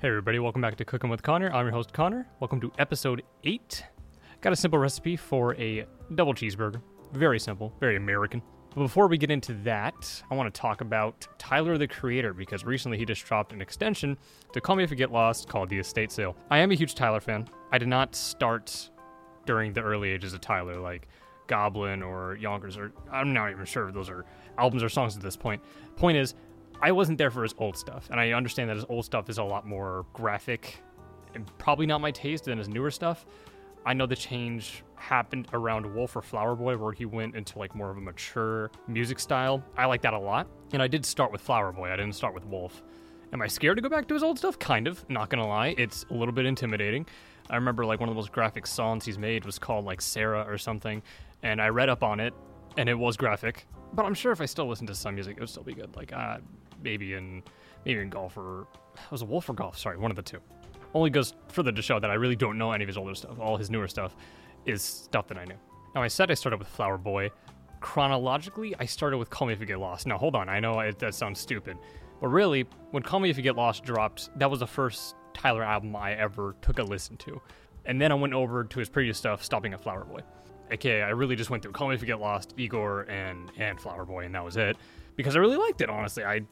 Hey, 0.00 0.06
everybody, 0.06 0.38
welcome 0.38 0.62
back 0.62 0.76
to 0.76 0.84
Cooking 0.84 1.10
with 1.10 1.24
Connor. 1.24 1.50
I'm 1.50 1.66
your 1.66 1.72
host, 1.72 1.92
Connor. 1.92 2.24
Welcome 2.38 2.60
to 2.60 2.70
episode 2.78 3.24
8. 3.42 3.84
Got 4.40 4.52
a 4.52 4.56
simple 4.56 4.78
recipe 4.78 5.16
for 5.16 5.56
a 5.56 5.86
double 6.14 6.34
cheeseburger. 6.34 6.80
Very 7.12 7.40
simple, 7.40 7.74
very 7.80 7.96
American. 7.96 8.40
But 8.72 8.82
before 8.82 9.08
we 9.08 9.18
get 9.18 9.32
into 9.32 9.54
that, 9.64 10.22
I 10.30 10.36
want 10.36 10.54
to 10.54 10.60
talk 10.60 10.82
about 10.82 11.26
Tyler 11.36 11.76
the 11.76 11.88
Creator 11.88 12.32
because 12.34 12.64
recently 12.64 12.96
he 12.96 13.04
just 13.04 13.24
dropped 13.24 13.52
an 13.52 13.60
extension 13.60 14.16
to 14.52 14.60
Call 14.60 14.76
Me 14.76 14.84
If 14.84 14.92
You 14.92 14.96
Get 14.96 15.10
Lost 15.10 15.48
called 15.48 15.68
The 15.68 15.80
Estate 15.80 16.12
Sale. 16.12 16.36
I 16.48 16.58
am 16.58 16.70
a 16.70 16.76
huge 16.76 16.94
Tyler 16.94 17.18
fan. 17.18 17.48
I 17.72 17.78
did 17.78 17.88
not 17.88 18.14
start 18.14 18.90
during 19.46 19.72
the 19.72 19.82
early 19.82 20.10
ages 20.10 20.32
of 20.32 20.40
Tyler, 20.40 20.76
like 20.76 21.08
Goblin 21.48 22.04
or 22.04 22.36
Yonkers, 22.36 22.76
or 22.76 22.92
I'm 23.10 23.32
not 23.32 23.50
even 23.50 23.64
sure 23.64 23.88
if 23.88 23.94
those 23.94 24.08
are 24.08 24.24
albums 24.58 24.84
or 24.84 24.88
songs 24.88 25.16
at 25.16 25.22
this 25.24 25.36
point. 25.36 25.60
Point 25.96 26.18
is, 26.18 26.36
I 26.80 26.92
wasn't 26.92 27.18
there 27.18 27.30
for 27.30 27.42
his 27.42 27.54
old 27.58 27.76
stuff, 27.76 28.08
and 28.10 28.20
I 28.20 28.32
understand 28.32 28.70
that 28.70 28.76
his 28.76 28.84
old 28.88 29.04
stuff 29.04 29.28
is 29.28 29.38
a 29.38 29.44
lot 29.44 29.66
more 29.66 30.06
graphic 30.12 30.80
and 31.34 31.50
probably 31.58 31.86
not 31.86 32.00
my 32.00 32.10
taste 32.10 32.44
than 32.44 32.58
his 32.58 32.68
newer 32.68 32.90
stuff. 32.90 33.26
I 33.84 33.94
know 33.94 34.06
the 34.06 34.16
change 34.16 34.84
happened 34.94 35.48
around 35.52 35.92
Wolf 35.94 36.14
or 36.14 36.22
Flower 36.22 36.54
Boy, 36.54 36.76
where 36.76 36.92
he 36.92 37.04
went 37.04 37.34
into 37.34 37.58
like 37.58 37.74
more 37.74 37.90
of 37.90 37.96
a 37.96 38.00
mature 38.00 38.70
music 38.86 39.18
style. 39.18 39.62
I 39.76 39.86
like 39.86 40.02
that 40.02 40.14
a 40.14 40.18
lot, 40.18 40.46
and 40.72 40.82
I 40.82 40.86
did 40.86 41.04
start 41.04 41.32
with 41.32 41.40
Flower 41.40 41.72
Boy. 41.72 41.90
I 41.90 41.96
didn't 41.96 42.14
start 42.14 42.34
with 42.34 42.44
Wolf. 42.46 42.82
Am 43.32 43.42
I 43.42 43.46
scared 43.46 43.76
to 43.76 43.82
go 43.82 43.88
back 43.88 44.06
to 44.08 44.14
his 44.14 44.22
old 44.22 44.38
stuff? 44.38 44.58
Kind 44.58 44.86
of. 44.86 45.08
Not 45.10 45.30
gonna 45.30 45.46
lie, 45.46 45.74
it's 45.78 46.06
a 46.10 46.14
little 46.14 46.32
bit 46.32 46.46
intimidating. 46.46 47.06
I 47.50 47.56
remember 47.56 47.84
like 47.84 47.98
one 47.98 48.08
of 48.08 48.14
the 48.14 48.18
most 48.18 48.32
graphic 48.32 48.66
songs 48.66 49.04
he's 49.04 49.18
made 49.18 49.44
was 49.44 49.58
called 49.58 49.84
like 49.84 50.00
Sarah 50.00 50.44
or 50.46 50.58
something, 50.58 51.02
and 51.42 51.60
I 51.60 51.68
read 51.68 51.88
up 51.88 52.02
on 52.02 52.20
it, 52.20 52.34
and 52.76 52.88
it 52.88 52.94
was 52.94 53.16
graphic. 53.16 53.66
But 53.92 54.04
I'm 54.04 54.14
sure 54.14 54.32
if 54.32 54.40
I 54.40 54.44
still 54.44 54.68
listened 54.68 54.88
to 54.88 54.94
some 54.94 55.14
music, 55.14 55.36
it 55.36 55.40
would 55.40 55.48
still 55.48 55.62
be 55.62 55.74
good. 55.74 55.96
Like 55.96 56.12
uh, 56.12 56.38
maybe 56.82 57.14
in 57.14 57.42
maybe 57.84 58.00
in 58.00 58.10
golf 58.10 58.36
or 58.36 58.66
was 59.10 59.22
it 59.22 59.28
Wolf 59.28 59.48
or 59.48 59.54
golf? 59.54 59.78
Sorry, 59.78 59.96
one 59.96 60.10
of 60.10 60.16
the 60.16 60.22
two. 60.22 60.40
Only 60.94 61.10
goes 61.10 61.34
further 61.48 61.72
to 61.72 61.82
show 61.82 62.00
that 62.00 62.10
I 62.10 62.14
really 62.14 62.36
don't 62.36 62.58
know 62.58 62.72
any 62.72 62.84
of 62.84 62.88
his 62.88 62.96
older 62.96 63.14
stuff. 63.14 63.38
All 63.38 63.56
his 63.56 63.70
newer 63.70 63.88
stuff 63.88 64.16
is 64.64 64.82
stuff 64.82 65.28
that 65.28 65.38
I 65.38 65.44
knew. 65.44 65.58
Now 65.94 66.02
I 66.02 66.08
said 66.08 66.30
I 66.30 66.34
started 66.34 66.58
with 66.58 66.68
Flower 66.68 66.98
Boy. 66.98 67.30
Chronologically, 67.80 68.74
I 68.80 68.86
started 68.86 69.18
with 69.18 69.30
Call 69.30 69.46
Me 69.46 69.52
If 69.52 69.60
You 69.60 69.66
Get 69.66 69.78
Lost. 69.78 70.06
Now 70.06 70.18
hold 70.18 70.34
on, 70.34 70.48
I 70.48 70.58
know 70.60 70.80
it, 70.80 70.98
that 70.98 71.14
sounds 71.14 71.38
stupid, 71.38 71.76
but 72.20 72.28
really, 72.28 72.66
when 72.90 73.02
Call 73.02 73.20
Me 73.20 73.30
If 73.30 73.36
You 73.36 73.42
Get 73.42 73.56
Lost 73.56 73.84
dropped, 73.84 74.30
that 74.38 74.50
was 74.50 74.60
the 74.60 74.66
first 74.66 75.14
Tyler 75.34 75.62
album 75.62 75.94
I 75.94 76.14
ever 76.14 76.56
took 76.62 76.78
a 76.78 76.82
listen 76.82 77.16
to. 77.18 77.40
And 77.84 78.00
then 78.00 78.10
I 78.10 78.16
went 78.16 78.34
over 78.34 78.64
to 78.64 78.78
his 78.78 78.88
previous 78.88 79.16
stuff, 79.16 79.44
stopping 79.44 79.72
at 79.72 79.80
Flower 79.80 80.04
Boy. 80.04 80.20
Okay, 80.72 81.00
I 81.00 81.10
really 81.10 81.36
just 81.36 81.48
went 81.48 81.62
through 81.62 81.72
Call 81.72 81.88
Me 81.88 81.94
If 81.94 82.00
You 82.00 82.06
Get 82.06 82.20
Lost, 82.20 82.54
Igor, 82.56 83.02
and 83.02 83.50
and 83.56 83.80
Flower 83.80 84.04
Boy, 84.04 84.24
and 84.24 84.34
that 84.34 84.44
was 84.44 84.56
it. 84.56 84.76
Because 85.16 85.36
I 85.36 85.38
really 85.38 85.56
liked 85.56 85.80
it, 85.80 85.88
honestly. 85.88 86.24
I 86.24 86.42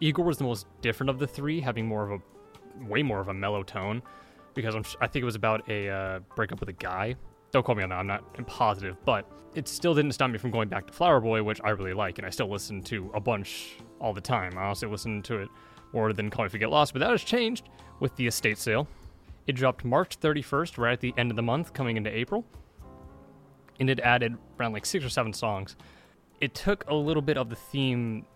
Igor 0.00 0.24
was 0.24 0.38
the 0.38 0.44
most 0.44 0.66
different 0.80 1.10
of 1.10 1.18
the 1.18 1.26
three, 1.26 1.60
having 1.60 1.86
more 1.86 2.10
of 2.10 2.20
a 2.20 2.84
way 2.84 3.02
more 3.02 3.20
of 3.20 3.28
a 3.28 3.34
mellow 3.34 3.62
tone. 3.62 4.02
Because 4.54 4.74
I'm, 4.74 4.84
I 5.00 5.06
think 5.06 5.22
it 5.22 5.26
was 5.26 5.34
about 5.34 5.68
a 5.68 5.88
uh, 5.88 6.18
breakup 6.34 6.60
with 6.60 6.68
a 6.68 6.74
guy. 6.74 7.14
Don't 7.52 7.62
quote 7.62 7.76
me 7.76 7.84
on 7.84 7.90
that. 7.90 8.00
I'm 8.00 8.06
not 8.06 8.46
positive, 8.46 8.96
but 9.04 9.30
it 9.54 9.68
still 9.68 9.94
didn't 9.94 10.12
stop 10.12 10.30
me 10.30 10.38
from 10.38 10.50
going 10.50 10.68
back 10.68 10.86
to 10.86 10.92
Flower 10.92 11.20
Boy, 11.20 11.42
which 11.42 11.60
I 11.62 11.70
really 11.70 11.94
like, 11.94 12.18
and 12.18 12.26
I 12.26 12.30
still 12.30 12.50
listen 12.50 12.82
to 12.84 13.10
a 13.14 13.20
bunch 13.20 13.76
all 14.00 14.12
the 14.12 14.20
time. 14.20 14.56
I 14.58 14.64
also 14.64 14.88
listen 14.88 15.22
to 15.22 15.38
it 15.38 15.48
more 15.92 16.12
than 16.12 16.30
Call 16.30 16.44
Me 16.44 16.46
If 16.46 16.52
You 16.52 16.58
Get 16.58 16.70
Lost, 16.70 16.92
but 16.92 16.98
that 17.00 17.10
has 17.10 17.22
changed 17.22 17.68
with 18.00 18.14
the 18.16 18.26
estate 18.26 18.58
sale. 18.58 18.88
It 19.46 19.54
dropped 19.54 19.84
March 19.84 20.18
31st, 20.20 20.78
right 20.78 20.92
at 20.94 21.00
the 21.00 21.14
end 21.16 21.30
of 21.30 21.36
the 21.36 21.42
month, 21.42 21.72
coming 21.72 21.96
into 21.96 22.14
April, 22.14 22.44
and 23.78 23.88
it 23.88 24.00
added 24.00 24.36
around 24.58 24.72
like 24.72 24.84
six 24.84 25.04
or 25.04 25.08
seven 25.08 25.32
songs. 25.32 25.76
It 26.40 26.54
took 26.54 26.84
a 26.88 26.94
little 26.94 27.22
bit 27.22 27.38
of 27.38 27.48
the 27.48 27.56
theme 27.56 28.26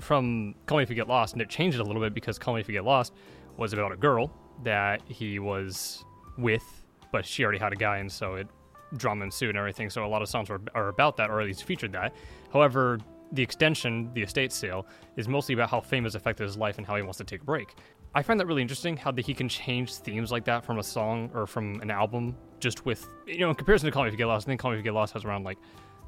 from 0.00 0.54
Call 0.66 0.78
Me 0.78 0.82
If 0.82 0.90
You 0.90 0.96
Get 0.96 1.08
Lost, 1.08 1.32
and 1.32 1.42
it 1.42 1.48
changed 1.48 1.78
it 1.78 1.80
a 1.80 1.84
little 1.84 2.02
bit 2.02 2.14
because 2.14 2.38
Call 2.38 2.54
Me 2.54 2.60
If 2.60 2.68
You 2.68 2.74
Get 2.74 2.84
Lost 2.84 3.12
was 3.56 3.72
about 3.72 3.92
a 3.92 3.96
girl 3.96 4.30
that 4.64 5.02
he 5.08 5.38
was 5.38 6.04
with, 6.38 6.84
but 7.12 7.24
she 7.24 7.42
already 7.44 7.58
had 7.58 7.72
a 7.72 7.76
guy, 7.76 7.98
and 7.98 8.10
so 8.10 8.34
it 8.34 8.48
drama 8.96 9.24
ensued 9.24 9.50
and 9.50 9.58
everything. 9.58 9.90
So 9.90 10.04
a 10.04 10.06
lot 10.06 10.22
of 10.22 10.28
songs 10.28 10.50
are, 10.50 10.60
are 10.74 10.88
about 10.88 11.16
that, 11.16 11.30
or 11.30 11.40
at 11.40 11.46
least 11.46 11.64
featured 11.64 11.92
that. 11.92 12.14
However, 12.52 12.98
the 13.32 13.42
extension, 13.42 14.10
the 14.14 14.22
estate 14.22 14.52
sale, 14.52 14.86
is 15.16 15.28
mostly 15.28 15.54
about 15.54 15.70
how 15.70 15.80
fame 15.80 16.04
has 16.04 16.14
affected 16.14 16.44
his 16.44 16.56
life 16.56 16.78
and 16.78 16.86
how 16.86 16.96
he 16.96 17.02
wants 17.02 17.18
to 17.18 17.24
take 17.24 17.42
a 17.42 17.44
break. 17.44 17.74
I 18.14 18.22
find 18.22 18.38
that 18.40 18.46
really 18.46 18.62
interesting 18.62 18.96
how 18.96 19.10
that 19.12 19.26
he 19.26 19.34
can 19.34 19.48
change 19.48 19.94
themes 19.94 20.30
like 20.32 20.44
that 20.44 20.64
from 20.64 20.78
a 20.78 20.82
song 20.82 21.30
or 21.34 21.46
from 21.46 21.80
an 21.80 21.90
album 21.90 22.34
just 22.60 22.86
with 22.86 23.06
you 23.26 23.40
know 23.40 23.50
in 23.50 23.54
comparison 23.54 23.86
to 23.86 23.92
Call 23.92 24.04
Me 24.04 24.08
If 24.08 24.14
You 24.14 24.18
Get 24.18 24.26
Lost. 24.26 24.46
I 24.46 24.48
think 24.48 24.60
Call 24.60 24.70
Me 24.70 24.76
If 24.76 24.80
You 24.80 24.84
Get 24.84 24.94
Lost 24.94 25.12
has 25.12 25.24
around 25.24 25.44
like 25.44 25.58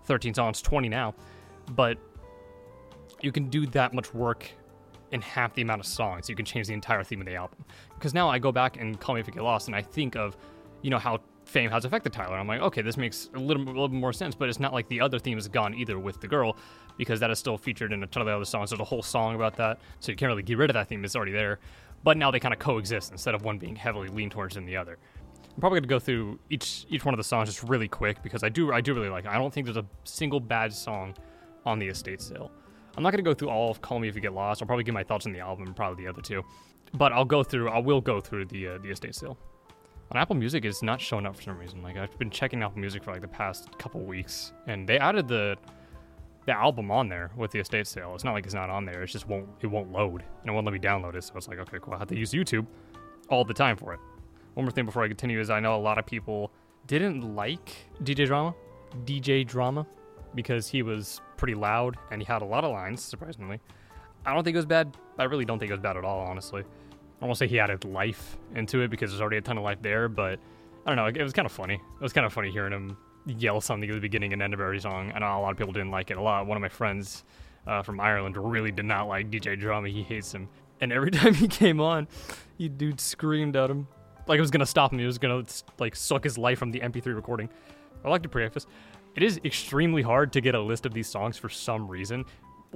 13 0.05 0.32
songs, 0.32 0.62
20 0.62 0.88
now, 0.88 1.15
but 1.72 1.99
you 3.21 3.33
can 3.33 3.49
do 3.49 3.67
that 3.69 3.95
much 3.95 4.15
work 4.15 4.51
in 5.12 5.21
half 5.21 5.55
the 5.55 5.62
amount 5.62 5.81
of 5.81 5.87
songs. 5.87 6.29
You 6.29 6.37
can 6.37 6.45
change 6.45 6.67
the 6.67 6.75
entire 6.75 7.03
theme 7.03 7.21
of 7.21 7.27
the 7.27 7.34
album. 7.34 7.65
Because 7.95 8.15
now 8.15 8.29
I 8.29 8.39
go 8.39 8.53
back 8.53 8.77
and 8.79 9.01
Call 9.01 9.15
Me 9.15 9.21
If 9.21 9.27
You 9.27 9.33
Get 9.33 9.43
Lost, 9.43 9.69
and 9.69 9.77
I 9.77 9.83
think 9.83 10.17
of, 10.17 10.37
you 10.83 10.91
know, 10.91 10.99
how 10.99 11.21
fame 11.45 11.71
has 11.71 11.84
affected 11.84 12.12
Tyler. 12.12 12.37
I'm 12.37 12.47
like, 12.47 12.61
okay, 12.61 12.83
this 12.83 12.97
makes 12.97 13.31
a 13.34 13.39
little, 13.39 13.62
a 13.62 13.67
little 13.67 13.89
bit 13.89 13.99
more 13.99 14.12
sense, 14.12 14.34
but 14.34 14.49
it's 14.49 14.61
not 14.61 14.73
like 14.73 14.87
the 14.89 15.01
other 15.01 15.19
theme 15.19 15.39
is 15.39 15.49
gone 15.49 15.75
either 15.75 15.99
with 15.99 16.21
the 16.21 16.29
girl, 16.29 16.56
because 16.99 17.21
that 17.21 17.31
is 17.31 17.39
still 17.39 17.56
featured 17.56 17.93
in 17.93 18.03
a 18.03 18.06
ton 18.06 18.21
of 18.21 18.27
the 18.27 18.34
other 18.34 18.45
songs. 18.45 18.71
There's 18.71 18.81
a 18.81 18.84
whole 18.84 19.03
song 19.03 19.35
about 19.35 19.56
that, 19.56 19.79
so 20.00 20.12
you 20.12 20.17
can't 20.17 20.29
really 20.29 20.43
get 20.43 20.59
rid 20.59 20.69
of 20.69 20.75
that 20.75 20.89
theme. 20.89 21.05
It's 21.05 21.17
already 21.17 21.33
there. 21.33 21.59
But 22.05 22.17
now 22.17 22.31
they 22.31 22.39
kind 22.39 22.53
of 22.55 22.61
coexist 22.61 23.12
instead 23.12 23.35
of 23.35 23.43
one 23.43 23.59
being 23.59 23.75
heavily 23.75 24.09
leaned 24.09 24.33
towards 24.33 24.55
than 24.55 24.67
the 24.67 24.77
other. 24.77 24.99
I'm 25.59 25.61
probably 25.61 25.81
to 25.81 25.89
go 25.89 25.99
through 25.99 26.39
each 26.50 26.87
each 26.89 27.05
one 27.05 27.12
of 27.12 27.19
the 27.19 27.25
songs 27.25 27.49
just 27.49 27.65
really 27.65 27.89
quick 27.89 28.23
because 28.23 28.45
I 28.45 28.49
do 28.49 28.73
I 28.73 28.81
do 28.81 28.95
really 28.95 29.09
like 29.09 29.25
it. 29.25 29.31
I 29.31 29.39
don't 29.39 29.53
think 29.53 29.67
there's 29.67 29.77
a 29.77 29.85
single 30.05 30.39
bad 30.39 30.73
song 30.73 31.17
on 31.67 31.81
the 31.81 31.89
estate 31.89 32.23
sale. 32.23 32.53
I'm 32.98 33.04
not 33.04 33.12
going 33.12 33.22
to 33.22 33.31
go 33.31 33.32
through 33.32 33.50
all 33.50 33.70
of 33.70 33.81
Call 33.81 34.00
Me 34.00 34.09
If 34.09 34.16
You 34.16 34.20
Get 34.20 34.32
Lost. 34.32 34.60
I'll 34.60 34.66
probably 34.66 34.82
give 34.82 34.92
my 34.92 35.04
thoughts 35.04 35.25
on 35.25 35.32
the 35.32 35.38
album 35.38 35.72
probably 35.72 36.03
the 36.03 36.10
other 36.10 36.20
two. 36.20 36.44
But 36.94 37.12
I'll 37.12 37.25
go 37.25 37.44
through, 37.44 37.69
I 37.69 37.78
will 37.78 38.00
go 38.00 38.20
through 38.20 38.47
the 38.47 38.66
uh, 38.66 38.78
the 38.78 38.91
estate 38.91 39.14
sale. 39.14 39.38
On 40.10 40.19
Apple 40.19 40.34
Music, 40.34 40.64
it's 40.64 40.82
not 40.82 41.00
showing 41.00 41.25
up 41.25 41.37
for 41.37 41.42
some 41.42 41.56
reason. 41.56 41.81
Like, 41.81 41.97
I've 41.97 42.19
been 42.19 42.28
checking 42.28 42.60
Apple 42.60 42.81
Music 42.81 43.04
for 43.04 43.12
like 43.12 43.20
the 43.20 43.28
past 43.28 43.69
couple 43.78 44.00
weeks, 44.00 44.53
and 44.66 44.88
they 44.88 44.98
added 44.98 45.28
the 45.28 45.56
the 46.47 46.53
album 46.53 46.91
on 46.91 47.08
there 47.08 47.31
with 47.37 47.53
the 47.53 47.60
estate 47.60 47.87
sale. 47.87 48.16
It's 48.16 48.25
not 48.25 48.32
like 48.32 48.47
it's 48.47 48.54
not 48.54 48.69
on 48.69 48.84
there. 48.84 49.04
It 49.04 49.06
just 49.06 49.28
won't 49.28 49.48
it 49.60 49.69
won't 49.69 49.92
load, 49.92 50.25
and 50.41 50.50
it 50.50 50.53
won't 50.53 50.66
let 50.66 50.72
me 50.72 50.81
download 50.81 51.14
it. 51.14 51.22
So 51.22 51.34
it's 51.37 51.47
like, 51.47 51.60
okay, 51.60 51.78
cool. 51.81 51.94
I 51.94 51.98
have 51.98 52.08
to 52.08 52.19
use 52.19 52.32
YouTube 52.32 52.66
all 53.31 53.44
the 53.44 53.54
time 53.54 53.76
for 53.76 53.94
it. 53.94 54.00
One 54.54 54.64
more 54.64 54.72
thing 54.72 54.87
before 54.87 55.04
I 55.04 55.06
continue 55.06 55.38
is 55.38 55.50
I 55.50 55.60
know 55.60 55.76
a 55.76 55.78
lot 55.78 55.98
of 55.98 56.06
people 56.06 56.50
didn't 56.88 57.37
like 57.37 57.76
DJ 58.03 58.26
Drama, 58.26 58.56
DJ 59.04 59.47
Drama, 59.47 59.87
because 60.34 60.69
he 60.69 60.83
was 60.83 61.21
pretty 61.37 61.55
loud 61.55 61.97
and 62.11 62.21
he 62.21 62.27
had 62.27 62.43
a 62.43 62.44
lot 62.44 62.65
of 62.65 62.72
lines, 62.72 63.03
surprisingly. 63.03 63.61
I 64.25 64.34
don't 64.34 64.44
think 64.44 64.55
it 64.55 64.59
was 64.59 64.66
bad. 64.66 64.97
I 65.19 65.25
really 65.25 65.44
don't 65.44 65.59
think 65.59 65.71
it 65.71 65.75
was 65.75 65.83
bad 65.83 65.97
at 65.97 66.05
all, 66.05 66.21
honestly. 66.21 66.65
I 67.21 67.25
won't 67.25 67.39
say 67.39 67.49
he 67.49 67.59
added 67.59 67.84
life 67.84 68.37
into 68.55 68.81
it 68.81 68.91
because 68.91 69.11
there's 69.11 69.21
already 69.21 69.38
a 69.38 69.41
ton 69.41 69.59
of 69.59 69.65
life 69.65 69.78
there, 69.83 70.09
but 70.09 70.38
I 70.87 70.94
don't 70.94 70.97
know. 70.97 71.06
It 71.06 71.22
was 71.22 71.33
kind 71.33 71.47
of 71.47 71.53
funny. 71.53 71.75
It 71.75 72.03
was 72.03 72.12
kind 72.12 72.27
of 72.27 72.33
funny 72.33 72.50
hearing 72.50 72.72
him 72.72 72.97
yell 73.27 73.61
something 73.61 73.88
at 73.88 73.94
the 73.94 74.00
beginning 74.00 74.33
and 74.33 74.41
end 74.41 74.55
of 74.55 74.61
every 74.61 74.81
song. 74.81 75.12
I 75.15 75.19
know 75.19 75.27
a 75.27 75.41
lot 75.41 75.50
of 75.50 75.59
people 75.59 75.72
didn't 75.72 75.91
like 75.91 76.11
it 76.11 76.17
a 76.17 76.22
lot. 76.22 76.47
One 76.47 76.56
of 76.56 76.62
my 76.62 76.69
friends 76.69 77.25
uh, 77.67 77.83
from 77.83 78.00
Ireland 78.00 78.37
really 78.37 78.71
did 78.71 78.84
not 78.84 79.09
like 79.09 79.31
DJ 79.31 79.59
Drama. 79.59 79.88
He 79.88 80.03
hates 80.03 80.33
him. 80.33 80.49
And 80.81 80.93
every 80.93 81.11
time 81.12 81.34
he 81.34 81.49
came 81.49 81.81
on, 81.81 82.06
he 82.56 82.69
dude 82.69 83.00
screamed 83.00 83.56
at 83.56 83.71
him 83.71 83.88
like 84.28 84.38
it 84.38 84.43
was 84.43 84.50
gonna 84.50 84.67
stop 84.67 84.93
him. 84.93 84.99
He 84.99 85.06
was 85.06 85.19
gonna 85.19 85.43
like 85.78 85.97
suck 85.97 86.22
his 86.25 86.38
life 86.38 86.59
from 86.59 86.71
the 86.71 86.81
MP3 86.81 87.15
recording. 87.15 87.49
I 88.05 88.09
like 88.09 88.22
to 88.22 88.28
preface. 88.28 88.67
It 89.19 89.25
is 89.25 89.41
extremely 89.45 90.01
hard 90.01 90.33
to 90.34 90.41
get 90.41 90.55
a 90.55 90.61
list 90.61 90.87
of 90.87 90.95
these 90.95 91.09
songs 91.09 91.37
for 91.37 91.49
some 91.49 91.89
reason. 91.89 92.25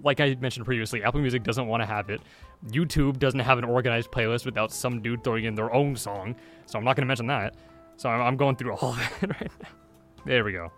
Like 0.02 0.18
I 0.18 0.34
mentioned 0.40 0.66
previously, 0.66 1.04
Apple 1.04 1.20
Music 1.20 1.44
doesn't 1.44 1.68
want 1.68 1.84
to 1.84 1.86
have 1.86 2.10
it. 2.10 2.20
YouTube 2.66 3.20
doesn't 3.20 3.38
have 3.38 3.58
an 3.58 3.64
organized 3.64 4.10
playlist 4.10 4.44
without 4.44 4.72
some 4.72 5.00
dude 5.00 5.22
throwing 5.22 5.44
in 5.44 5.54
their 5.54 5.72
own 5.72 5.94
song. 5.94 6.34
So 6.66 6.80
I'm 6.80 6.84
not 6.84 6.96
going 6.96 7.04
to 7.04 7.06
mention 7.06 7.28
that. 7.28 7.54
So 7.96 8.08
I'm, 8.08 8.36
going 8.36 8.56
through 8.56 8.72
all 8.72 8.92
of 8.94 9.22
it 9.22 9.30
right 9.30 9.52
now. 9.62 9.68
There 10.26 10.42
we 10.42 10.50
go. 10.50 10.72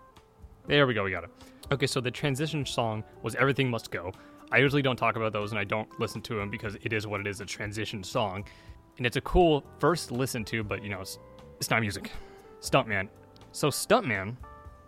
There 0.67 0.85
we 0.85 0.93
go. 0.93 1.03
We 1.03 1.09
got 1.09 1.23
it. 1.23 1.31
Okay, 1.71 1.87
so 1.87 1.99
the 1.99 2.11
transition 2.11 2.63
song 2.63 3.03
was 3.23 3.33
Everything 3.33 3.67
Must 3.71 3.89
Go. 3.89 4.11
I 4.51 4.59
usually 4.59 4.83
don't 4.83 4.97
talk 4.97 5.15
about 5.15 5.33
those 5.33 5.51
and 5.51 5.57
I 5.57 5.63
don't 5.63 5.89
listen 5.99 6.21
to 6.21 6.35
them 6.35 6.51
because 6.51 6.75
it 6.83 6.93
is 6.93 7.07
what 7.07 7.21
it 7.21 7.25
is 7.25 7.41
a 7.41 7.45
transition 7.45 8.03
song. 8.03 8.45
And 8.97 9.07
it's 9.07 9.17
a 9.17 9.21
cool 9.21 9.65
first 9.79 10.11
listen 10.11 10.45
to, 10.45 10.63
but 10.63 10.83
you 10.83 10.89
know, 10.89 11.01
it's, 11.01 11.17
it's 11.59 11.71
not 11.71 11.81
music. 11.81 12.11
Stuntman. 12.61 13.09
So 13.51 13.69
Stuntman 13.71 14.35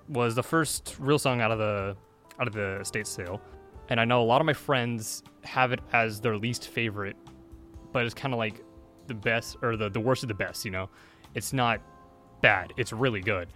was 0.09 0.35
the 0.35 0.43
first 0.43 0.95
real 0.99 1.19
song 1.19 1.41
out 1.41 1.51
of 1.51 1.57
the 1.57 1.95
out 2.39 2.47
of 2.47 2.53
the 2.53 2.79
estate 2.79 3.07
sale, 3.07 3.41
and 3.89 3.99
I 3.99 4.05
know 4.05 4.21
a 4.21 4.25
lot 4.25 4.41
of 4.41 4.45
my 4.45 4.53
friends 4.53 5.23
have 5.43 5.71
it 5.71 5.79
as 5.93 6.21
their 6.21 6.37
least 6.37 6.67
favorite, 6.67 7.15
but 7.91 8.05
it's 8.05 8.13
kind 8.13 8.33
of 8.33 8.37
like 8.37 8.63
the 9.07 9.13
best 9.13 9.57
or 9.61 9.75
the 9.75 9.89
the 9.89 9.99
worst 9.99 10.23
of 10.23 10.27
the 10.27 10.35
best. 10.35 10.65
You 10.65 10.71
know, 10.71 10.89
it's 11.33 11.53
not 11.53 11.81
bad. 12.41 12.73
It's 12.77 12.93
really 12.93 13.21
good. 13.21 13.49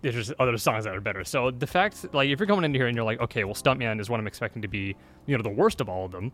There's 0.00 0.14
just 0.14 0.32
other 0.40 0.56
songs 0.58 0.84
that 0.84 0.96
are 0.96 1.00
better. 1.00 1.22
So 1.22 1.52
the 1.52 1.66
fact, 1.66 2.12
like, 2.12 2.28
if 2.28 2.40
you're 2.40 2.46
coming 2.48 2.64
in 2.64 2.74
here 2.74 2.88
and 2.88 2.96
you're 2.96 3.04
like, 3.04 3.20
okay, 3.20 3.44
well, 3.44 3.54
Stuntman 3.54 4.00
is 4.00 4.10
what 4.10 4.18
I'm 4.18 4.26
expecting 4.26 4.60
to 4.62 4.68
be, 4.68 4.96
you 5.26 5.36
know, 5.36 5.42
the 5.44 5.48
worst 5.48 5.80
of 5.80 5.88
all 5.88 6.06
of 6.06 6.10
them, 6.10 6.32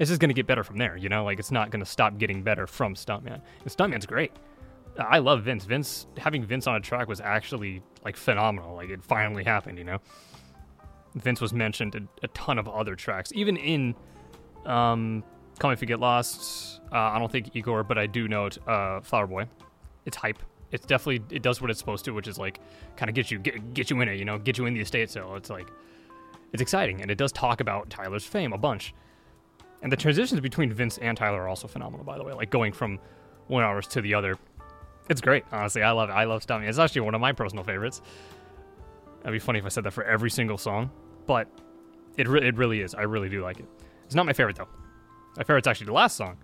it's 0.00 0.08
just 0.08 0.20
gonna 0.20 0.32
get 0.32 0.48
better 0.48 0.64
from 0.64 0.78
there. 0.78 0.96
You 0.96 1.08
know, 1.08 1.24
like 1.24 1.38
it's 1.38 1.52
not 1.52 1.70
gonna 1.70 1.86
stop 1.86 2.18
getting 2.18 2.42
better 2.42 2.66
from 2.66 2.94
Stuntman. 2.94 3.40
And 3.60 3.66
Stuntman's 3.66 4.06
great. 4.06 4.32
I 4.98 5.18
love 5.18 5.42
Vince. 5.42 5.64
Vince 5.64 6.06
having 6.16 6.44
Vince 6.44 6.66
on 6.66 6.76
a 6.76 6.80
track 6.80 7.08
was 7.08 7.20
actually 7.20 7.82
like 8.04 8.16
phenomenal. 8.16 8.74
Like 8.74 8.90
it 8.90 9.02
finally 9.02 9.44
happened, 9.44 9.78
you 9.78 9.84
know. 9.84 9.98
Vince 11.14 11.40
was 11.40 11.52
mentioned 11.52 11.94
in 11.94 12.08
a 12.22 12.28
ton 12.28 12.58
of 12.58 12.68
other 12.68 12.96
tracks, 12.96 13.32
even 13.34 13.56
in 13.56 13.94
um, 14.66 15.22
Call 15.58 15.70
Me 15.70 15.74
If 15.74 15.80
You 15.80 15.86
Get 15.86 16.00
Lost. 16.00 16.80
Uh, 16.92 16.96
I 16.96 17.18
don't 17.18 17.30
think 17.30 17.54
Igor, 17.54 17.84
but 17.84 17.98
I 17.98 18.06
do 18.06 18.28
note 18.28 18.58
uh, 18.66 19.00
Flower 19.00 19.26
Boy. 19.26 19.46
It's 20.06 20.16
hype. 20.16 20.38
It's 20.72 20.86
definitely 20.86 21.24
it 21.34 21.42
does 21.42 21.60
what 21.60 21.70
it's 21.70 21.78
supposed 21.78 22.04
to, 22.06 22.12
which 22.12 22.26
is 22.26 22.38
like 22.38 22.60
kind 22.96 23.08
of 23.08 23.14
get 23.14 23.30
you 23.30 23.38
get, 23.38 23.74
get 23.74 23.90
you 23.90 24.00
in 24.00 24.08
it, 24.08 24.18
you 24.18 24.24
know, 24.24 24.38
get 24.38 24.58
you 24.58 24.66
in 24.66 24.74
the 24.74 24.80
estate 24.80 25.10
sale. 25.10 25.36
It's 25.36 25.50
like 25.50 25.68
it's 26.52 26.62
exciting, 26.62 27.00
and 27.00 27.10
it 27.10 27.18
does 27.18 27.32
talk 27.32 27.60
about 27.60 27.90
Tyler's 27.90 28.24
fame 28.24 28.52
a 28.52 28.58
bunch. 28.58 28.94
And 29.82 29.92
the 29.92 29.96
transitions 29.96 30.40
between 30.40 30.72
Vince 30.72 30.98
and 30.98 31.16
Tyler 31.16 31.42
are 31.42 31.48
also 31.48 31.68
phenomenal, 31.68 32.04
by 32.04 32.16
the 32.16 32.24
way. 32.24 32.32
Like 32.32 32.50
going 32.50 32.72
from 32.72 32.98
one 33.48 33.62
artist 33.62 33.90
to 33.92 34.00
the 34.00 34.14
other, 34.14 34.36
it's 35.08 35.20
great. 35.20 35.44
Honestly, 35.52 35.82
I 35.82 35.90
love 35.92 36.10
it. 36.10 36.12
I 36.12 36.24
love 36.24 36.44
Stuntman. 36.44 36.68
It's 36.68 36.78
actually 36.78 37.02
one 37.02 37.14
of 37.14 37.20
my 37.20 37.32
personal 37.32 37.64
favorites. 37.64 38.00
That'd 39.22 39.32
be 39.32 39.38
funny 39.38 39.58
if 39.58 39.64
I 39.64 39.68
said 39.68 39.84
that 39.84 39.92
for 39.92 40.04
every 40.04 40.30
single 40.30 40.58
song, 40.58 40.90
but 41.26 41.48
it 42.16 42.28
re- 42.28 42.46
it 42.46 42.56
really 42.56 42.80
is. 42.80 42.94
I 42.94 43.02
really 43.02 43.28
do 43.28 43.42
like 43.42 43.58
it. 43.58 43.66
It's 44.04 44.14
not 44.14 44.26
my 44.26 44.32
favorite 44.32 44.56
though. 44.56 44.68
My 45.36 45.44
favorite's 45.44 45.66
actually 45.66 45.86
the 45.86 45.92
last 45.92 46.16
song, 46.16 46.36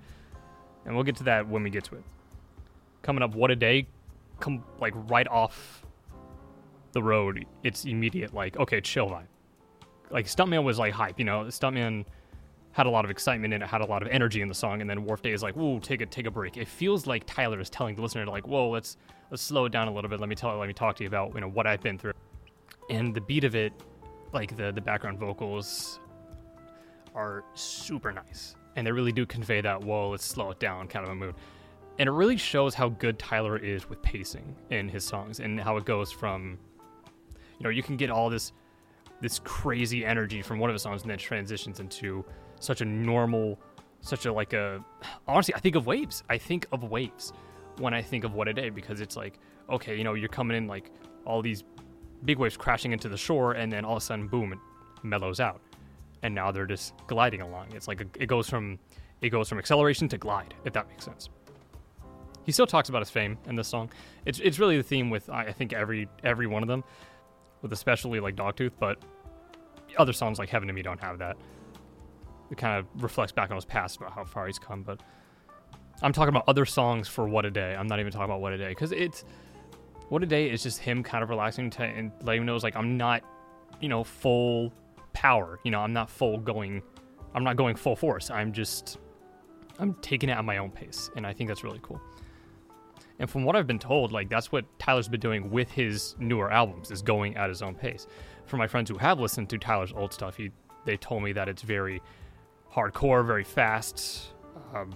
and 0.85 0.95
we'll 0.95 1.05
get 1.05 1.17
to 1.17 1.25
that 1.25 1.47
when 1.49 1.63
we 1.63 1.71
get 1.71 1.85
to 1.85 1.97
it. 1.97 2.05
Coming 3.03 3.23
up, 3.23 3.35
what 3.35 3.51
a 3.51 3.57
day! 3.57 3.87
Come 4.41 4.65
like 4.81 4.95
right 5.09 5.29
off 5.29 5.85
the 6.93 7.03
road, 7.03 7.47
it's 7.63 7.85
immediate 7.85 8.35
like 8.35 8.57
okay, 8.59 8.81
chill 8.81 9.09
vibe. 9.09 9.27
Like 10.11 10.27
Stuntman 10.27 10.65
was 10.65 10.79
like 10.79 10.93
hype, 10.93 11.19
you 11.19 11.25
know. 11.25 11.45
Stuntman 11.45 12.05
had 12.73 12.87
a 12.87 12.91
lot 12.91 13.05
of 13.05 13.11
excitement 13.11 13.53
and 13.53 13.63
it 13.63 13.69
had 13.69 13.81
a 13.81 13.87
lot 13.87 14.03
of 14.03 14.09
energy 14.09 14.43
in 14.43 14.49
the 14.49 14.55
song, 14.55 14.81
and 14.81 14.89
then 14.89 15.05
Wharf 15.05 15.23
Day 15.23 15.33
is 15.33 15.43
like, 15.43 15.57
"Whoa, 15.57 15.79
take 15.81 16.01
a 16.01 16.07
take 16.07 16.27
a 16.27 16.31
break." 16.31 16.57
It 16.57 16.69
feels 16.69 17.07
like 17.07 17.25
Tyler 17.27 17.61
is 17.61 17.69
telling 17.69 17.97
the 17.97 18.03
listener 18.03 18.27
like, 18.27 18.47
"Whoa, 18.47 18.71
let's 18.71 18.97
let's 19.31 19.43
slow 19.43 19.65
it 19.65 19.73
down 19.73 19.89
a 19.89 19.93
little 19.93 20.09
bit. 20.09 20.21
Let 20.21 20.29
me 20.29 20.35
tell 20.35 20.57
let 20.57 20.69
me 20.69 20.75
talk 20.75 20.97
to 20.97 21.05
you 21.05 21.09
about 21.09 21.35
you 21.35 21.41
know 21.41 21.49
what 21.49 21.67
I've 21.67 21.83
been 21.83 21.99
through." 21.99 22.13
And 22.89 23.15
the 23.15 23.21
beat 23.21 23.45
of 23.45 23.55
it, 23.55 23.73
like 24.33 24.57
the 24.57 24.73
the 24.73 24.81
background 24.81 25.19
vocals, 25.19 26.01
are 27.15 27.45
super 27.55 28.13
nice, 28.13 28.55
and 28.77 28.87
they 28.87 28.93
really 28.93 29.13
do 29.13 29.27
convey 29.27 29.61
that 29.61 29.83
"Whoa, 29.83 30.11
let's 30.11 30.25
slow 30.25 30.51
it 30.51 30.61
down" 30.61 30.87
kind 30.87 31.05
of 31.05 31.13
a 31.13 31.15
mood. 31.15 31.35
And 31.99 32.09
it 32.09 32.13
really 32.13 32.37
shows 32.37 32.73
how 32.75 32.89
good 32.89 33.19
Tyler 33.19 33.59
is 33.59 33.91
with 33.91 34.01
pacing 34.01 34.57
in 34.71 34.89
his 34.89 35.05
songs 35.05 35.41
and 35.41 35.61
how 35.61 35.77
it 35.77 35.85
goes 35.85 36.11
from, 36.11 36.57
you 37.59 37.65
know, 37.65 37.69
you 37.69 37.83
can 37.83 37.99
get 37.99 38.11
all 38.11 38.31
this 38.31 38.53
this 39.21 39.39
crazy 39.41 40.05
energy 40.05 40.41
from 40.41 40.59
one 40.59 40.71
of 40.71 40.75
his 40.75 40.83
songs 40.83 41.03
and 41.03 41.11
then 41.11 41.19
transitions 41.19 41.79
into 41.79 42.25
such 42.61 42.81
a 42.81 42.85
normal, 42.85 43.59
such 44.01 44.27
a 44.27 44.33
like 44.33 44.53
a 44.53 44.85
honestly, 45.27 45.55
I 45.55 45.61
think 45.61 45.75
of 45.75 45.87
waves. 45.87 46.23
I 46.31 46.39
think 46.39 46.67
of 46.73 46.85
waves 46.85 47.33
when 47.79 47.93
I 47.95 48.03
think 48.03 48.25
of 48.25 48.35
what 48.35 48.47
a 48.47 48.53
day 48.53 48.71
because 48.71 49.01
it's 49.01 49.17
like, 49.17 49.39
okay, 49.69 49.97
you 49.97 50.05
know, 50.05 50.15
you're 50.15 50.29
coming 50.29 50.57
in 50.57 50.67
like 50.67 50.91
all 51.25 51.43
these 51.43 51.65
big 52.25 52.39
waves 52.39 52.57
crashing 52.57 52.93
into 52.93 53.09
the 53.09 53.17
shore 53.17 53.53
and 53.53 53.73
then 53.73 53.85
all 53.85 53.97
of 53.97 54.03
a 54.03 54.05
sudden 54.05 54.29
boom 54.29 54.53
it 54.53 54.59
mellows 55.03 55.41
out. 55.41 55.61
And 56.23 56.35
now 56.35 56.53
they're 56.53 56.67
just 56.67 56.95
gliding 57.07 57.41
along. 57.41 57.69
It's 57.73 57.89
like 57.89 58.03
a, 58.03 58.07
it 58.19 58.27
goes 58.27 58.49
from 58.49 58.79
it 59.23 59.31
goes 59.31 59.49
from 59.49 59.59
acceleration 59.59 60.09
to 60.09 60.19
glide, 60.19 60.55
if 60.65 60.73
that 60.75 60.89
makes 60.89 61.05
sense. 61.05 61.31
He 62.45 62.53
still 62.53 62.67
talks 62.67 62.89
about 62.89 63.01
his 63.01 63.11
fame 63.11 63.39
in 63.47 63.55
this 63.55 63.69
song. 63.69 63.91
It's 64.27 64.39
it's 64.41 64.59
really 64.59 64.77
the 64.77 64.83
theme 64.83 65.09
with 65.11 65.29
I 65.31 65.53
think 65.53 65.73
every 65.73 66.09
every 66.23 66.47
one 66.47 66.63
of 66.63 66.69
them, 66.69 66.85
with 67.63 67.73
especially 67.73 68.21
like 68.21 68.37
Dogtooth, 68.37 68.73
but 68.79 68.99
other 69.99 70.13
songs 70.13 70.39
like 70.39 70.49
Heaven 70.49 70.69
to 70.69 70.75
Me 70.75 70.83
don't 70.83 71.01
have 71.01 71.19
that 71.19 71.37
it 72.51 72.59
kind 72.59 72.79
of 72.79 73.03
reflects 73.03 73.33
back 73.33 73.51
on 73.51 73.57
his 73.57 73.65
past 73.65 73.97
about 73.97 74.13
how 74.13 74.25
far 74.25 74.47
he's 74.47 74.59
come. 74.59 74.83
But 74.83 75.03
I'm 76.03 76.13
talking 76.13 76.31
about 76.31 76.45
other 76.49 76.65
songs 76.65 77.09
for 77.09 77.29
What 77.29 77.45
a 77.45 77.51
Day. 77.51 77.75
I'm 77.75 77.87
not 77.87 78.01
even 78.01 78.13
talking 78.13 78.25
about 78.25 78.41
What 78.41 78.53
a 78.53 78.59
Day 78.59 78.69
because 78.69 78.93
it's 78.93 79.25
What 80.09 80.23
a 80.23 80.27
Day 80.27 80.51
is 80.51 80.63
just 80.63 80.79
him 80.79 81.03
kind 81.03 81.23
of 81.23 81.31
relaxing 81.31 81.73
and 81.79 82.13
letting 82.23 82.43
him 82.43 82.47
know 82.47 82.55
it's 82.55 82.65
like 82.65 82.77
I'm 82.77 82.97
not, 82.97 83.23
you 83.81 83.89
know, 83.89 84.05
full 84.05 84.73
power. 85.13 85.61
You 85.65 85.71
know, 85.71 85.81
I'm 85.81 85.93
not 85.93 86.11
full 86.11 86.39
going. 86.39 86.83
I'm 87.35 87.45
not 87.45 87.57
going 87.57 87.77
full 87.77 87.97
force. 87.97 88.31
I'm 88.31 88.53
just 88.53 88.99
I'm 89.79 89.95
taking 90.03 90.29
it 90.29 90.33
at 90.33 90.45
my 90.45 90.59
own 90.59 90.71
pace, 90.71 91.11
and 91.17 91.27
I 91.27 91.33
think 91.33 91.49
that's 91.49 91.65
really 91.65 91.81
cool. 91.83 92.01
And 93.19 93.29
from 93.29 93.45
what 93.45 93.55
I've 93.55 93.67
been 93.67 93.79
told, 93.79 94.13
like 94.13 94.29
that's 94.29 94.51
what 94.51 94.65
Tyler's 94.79 95.09
been 95.09 95.21
doing 95.21 95.51
with 95.51 95.71
his 95.71 96.17
newer 96.19 96.51
albums 96.51 96.91
is 96.91 97.03
going 97.03 97.37
at 97.37 97.49
his 97.49 97.63
own 97.63 97.75
pace. 97.75 98.07
For 98.47 98.57
my 98.57 98.67
friends 98.67 98.91
who 98.91 98.97
have 98.99 99.21
listened 99.21 99.51
to 99.51 99.59
Tyler's 99.59 99.93
old 99.93 100.13
stuff, 100.13 100.37
he 100.37 100.51
they 100.87 100.97
told 100.97 101.23
me 101.23 101.33
that 101.33 101.49
it's 101.49 101.63
very 101.63 102.01
hardcore, 102.75 103.27
very 103.27 103.45
fast. 103.45 104.33
Um, 104.75 104.93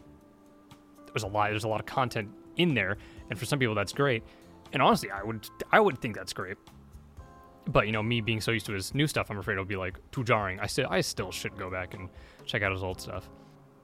there's 1.06 1.25
a 1.25 1.29
lot. 1.29 1.50
There's 1.50 1.65
a 1.65 1.69
lot 1.69 1.81
of 1.81 1.87
content 1.87 2.31
in 2.56 2.75
there, 2.75 2.97
and 3.31 3.38
for 3.38 3.44
some 3.44 3.59
people 3.59 3.75
that's 3.75 3.93
great. 3.93 4.23
And 4.73 4.82
honestly, 4.82 5.11
I 5.11 5.23
would 5.23 5.49
I 5.73 5.81
would 5.81 6.00
think 6.00 6.17
that's 6.17 6.32
great. 6.32 6.56
But 7.67 7.87
you 7.87 7.93
know, 7.93 8.03
me 8.03 8.21
being 8.21 8.41
so 8.41 8.50
used 8.50 8.67
to 8.67 8.73
his 8.73 8.94
new 8.94 9.06
stuff, 9.06 9.31
I'm 9.31 9.38
afraid 9.38 9.55
it'll 9.55 9.65
be 9.65 9.76
like 9.76 9.99
too 10.11 10.25
jarring. 10.25 10.61
I 10.61 10.67
still 10.67 10.87
I 10.91 11.00
still 11.00 11.31
should 11.31 11.56
go 11.56 11.71
back 11.71 11.94
and 11.94 12.09
check 12.44 12.62
out 12.62 12.73
his 12.73 12.82
old 12.82 13.00
stuff. 13.00 13.29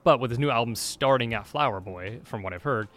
But 0.02 0.20
with 0.20 0.30
his 0.30 0.38
new 0.38 0.50
album 0.50 0.74
starting 0.74 1.34
at 1.34 1.46
Flower 1.46 1.80
Boy, 1.80 2.20
from 2.24 2.42
what 2.42 2.52
I've 2.52 2.62
heard, 2.62 2.88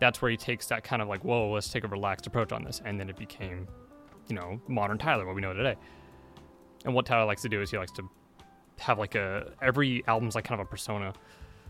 that's 0.00 0.20
where 0.22 0.30
he 0.30 0.36
takes 0.36 0.66
that 0.68 0.82
kind 0.82 1.02
of 1.02 1.08
like, 1.08 1.24
whoa, 1.24 1.50
let's 1.50 1.68
take 1.68 1.84
a 1.84 1.88
relaxed 1.88 2.26
approach 2.26 2.52
on 2.52 2.64
this, 2.64 2.80
and 2.84 2.98
then 2.98 3.10
it 3.10 3.16
became, 3.16 3.68
you 4.28 4.34
know, 4.34 4.60
modern 4.66 4.98
Tyler, 4.98 5.26
what 5.26 5.34
we 5.34 5.42
know 5.42 5.52
today. 5.52 5.76
And 6.84 6.94
what 6.94 7.06
Tyler 7.06 7.26
likes 7.26 7.42
to 7.42 7.48
do 7.48 7.60
is 7.60 7.70
he 7.70 7.78
likes 7.78 7.92
to 7.92 8.08
have 8.78 8.98
like 8.98 9.14
a 9.14 9.52
every 9.60 10.04
album's 10.06 10.34
like 10.34 10.44
kind 10.44 10.60
of 10.60 10.66
a 10.66 10.70
persona 10.70 11.12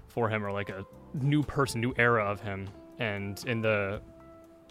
for 0.09 0.29
him 0.29 0.45
or 0.45 0.53
like 0.53 0.69
a 0.69 0.85
new 1.15 1.43
person, 1.43 1.81
new 1.81 1.95
era 1.97 2.25
of 2.25 2.41
him. 2.41 2.69
And 2.99 3.43
in 3.47 3.61
the 3.61 4.01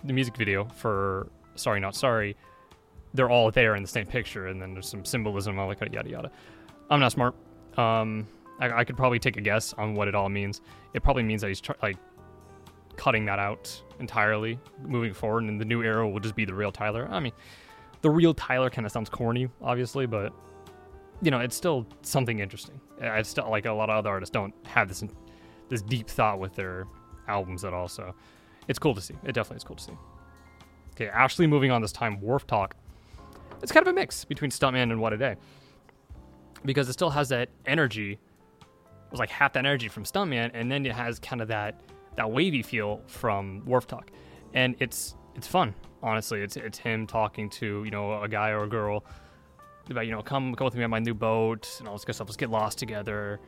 the 0.04 0.14
music 0.14 0.38
video 0.38 0.66
for 0.66 1.30
Sorry 1.56 1.80
Not 1.80 1.96
Sorry, 1.96 2.36
they're 3.14 3.30
all 3.30 3.52
there 3.52 3.76
in 3.76 3.82
the 3.82 3.88
same 3.88 4.06
picture, 4.06 4.48
and 4.48 4.62
then 4.62 4.74
there's 4.74 4.88
some 4.88 5.06
symbolism, 5.06 5.60
all 5.60 5.68
like 5.68 5.82
yada 5.82 6.10
yada. 6.10 6.32
I'm 6.90 7.00
not 7.00 7.12
smart. 7.12 7.36
Um, 7.78 8.28
I, 8.60 8.80
I, 8.80 8.84
could 8.84 8.98
probably 8.98 9.20
take 9.20 9.38
a 9.38 9.42
guess 9.42 9.74
on 9.74 9.96
what 9.96 10.10
it 10.10 10.16
all 10.16 10.28
means. 10.28 10.60
It 10.94 11.04
probably 11.04 11.24
means 11.24 11.42
that 11.42 11.48
he's 11.48 11.62
tr- 11.62 11.72
like 11.82 11.96
cutting 12.98 13.26
that 13.26 13.40
out 13.40 13.82
entirely, 14.00 14.60
moving 14.86 15.14
forward, 15.14 15.44
and 15.44 15.60
the 15.60 15.66
new 15.66 15.82
era 15.82 16.08
will 16.08 16.20
just 16.20 16.36
be 16.36 16.44
the 16.44 16.54
real 16.54 16.72
Tyler. 16.72 17.08
I 17.10 17.20
mean, 17.20 17.32
the 18.02 18.10
real 18.10 18.34
Tyler 18.34 18.70
kind 18.70 18.86
of 18.86 18.92
sounds 18.92 19.10
corny, 19.10 19.48
obviously, 19.62 20.06
but 20.06 20.34
you 21.22 21.32
know, 21.32 21.40
it's 21.40 21.56
still 21.56 21.86
something 22.02 22.40
interesting. 22.40 22.80
I 23.02 23.22
still 23.22 23.50
like 23.50 23.66
a 23.66 23.72
lot 23.72 23.90
of 23.90 23.98
other 23.98 24.10
artists 24.10 24.32
don't 24.32 24.54
have 24.66 24.88
this 24.88 25.04
this 25.70 25.82
deep 25.82 26.08
thought 26.08 26.40
with 26.40 26.54
their 26.56 26.88
albums 27.28 27.64
at 27.64 27.74
all. 27.74 27.88
So 27.88 28.14
it's 28.68 28.80
cool 28.80 28.94
to 28.96 29.02
see. 29.02 29.16
It 29.24 29.34
definitely 29.34 29.58
is 29.58 29.64
cool 29.64 29.78
to 29.78 29.84
see. 29.84 29.98
Okay, 30.96 31.08
Ashley 31.08 31.48
moving 31.48 31.72
on 31.72 31.82
this 31.82 31.92
time. 31.92 32.20
Wharf 32.20 32.46
Talk. 32.46 32.76
It's 33.62 33.72
kind 33.72 33.86
of 33.86 33.92
a 33.92 33.96
mix 33.96 34.26
between 34.26 34.52
Stuntman 34.52 34.84
and 34.92 35.00
What 35.00 35.14
a 35.14 35.18
Day 35.18 35.36
because 36.66 36.90
it 36.90 36.94
still 36.94 37.10
has 37.10 37.30
that 37.30 37.50
energy. 37.66 38.14
It 38.14 39.12
was 39.12 39.20
like 39.20 39.30
half 39.30 39.54
that 39.54 39.60
energy 39.60 39.88
from 39.88 40.04
Stuntman, 40.04 40.52
and 40.54 40.72
then 40.72 40.86
it 40.86 40.94
has 40.94 41.20
kind 41.20 41.42
of 41.42 41.48
that 41.50 41.82
that 42.16 42.30
wavy 42.30 42.62
feel 42.62 43.02
from 43.08 43.64
Wharf 43.66 43.88
Talk, 43.88 44.12
and 44.54 44.76
it's 44.80 45.16
it's 45.36 45.48
fun. 45.48 45.74
Honestly, 46.04 46.42
it's 46.42 46.58
it's 46.58 46.78
him 46.78 47.08
talking 47.08 47.50
to 47.52 47.84
you 47.84 47.92
know 47.92 48.22
a 48.22 48.28
guy 48.28 48.50
or 48.50 48.64
a 48.64 48.70
girl 48.70 49.06
about 49.90 50.06
you 50.06 50.12
know 50.12 50.22
come 50.22 50.54
come 50.56 50.66
with 50.66 50.76
me 50.76 50.84
on 50.84 50.90
my 50.90 51.00
new 51.00 51.14
boat 51.14 51.76
and 51.80 51.88
all 51.88 51.96
this 51.96 52.06
good 52.06 52.16
stuff. 52.16 52.28
Let's 52.28 52.38
get 52.38 52.50
lost 52.50 52.78
together. 52.78 53.40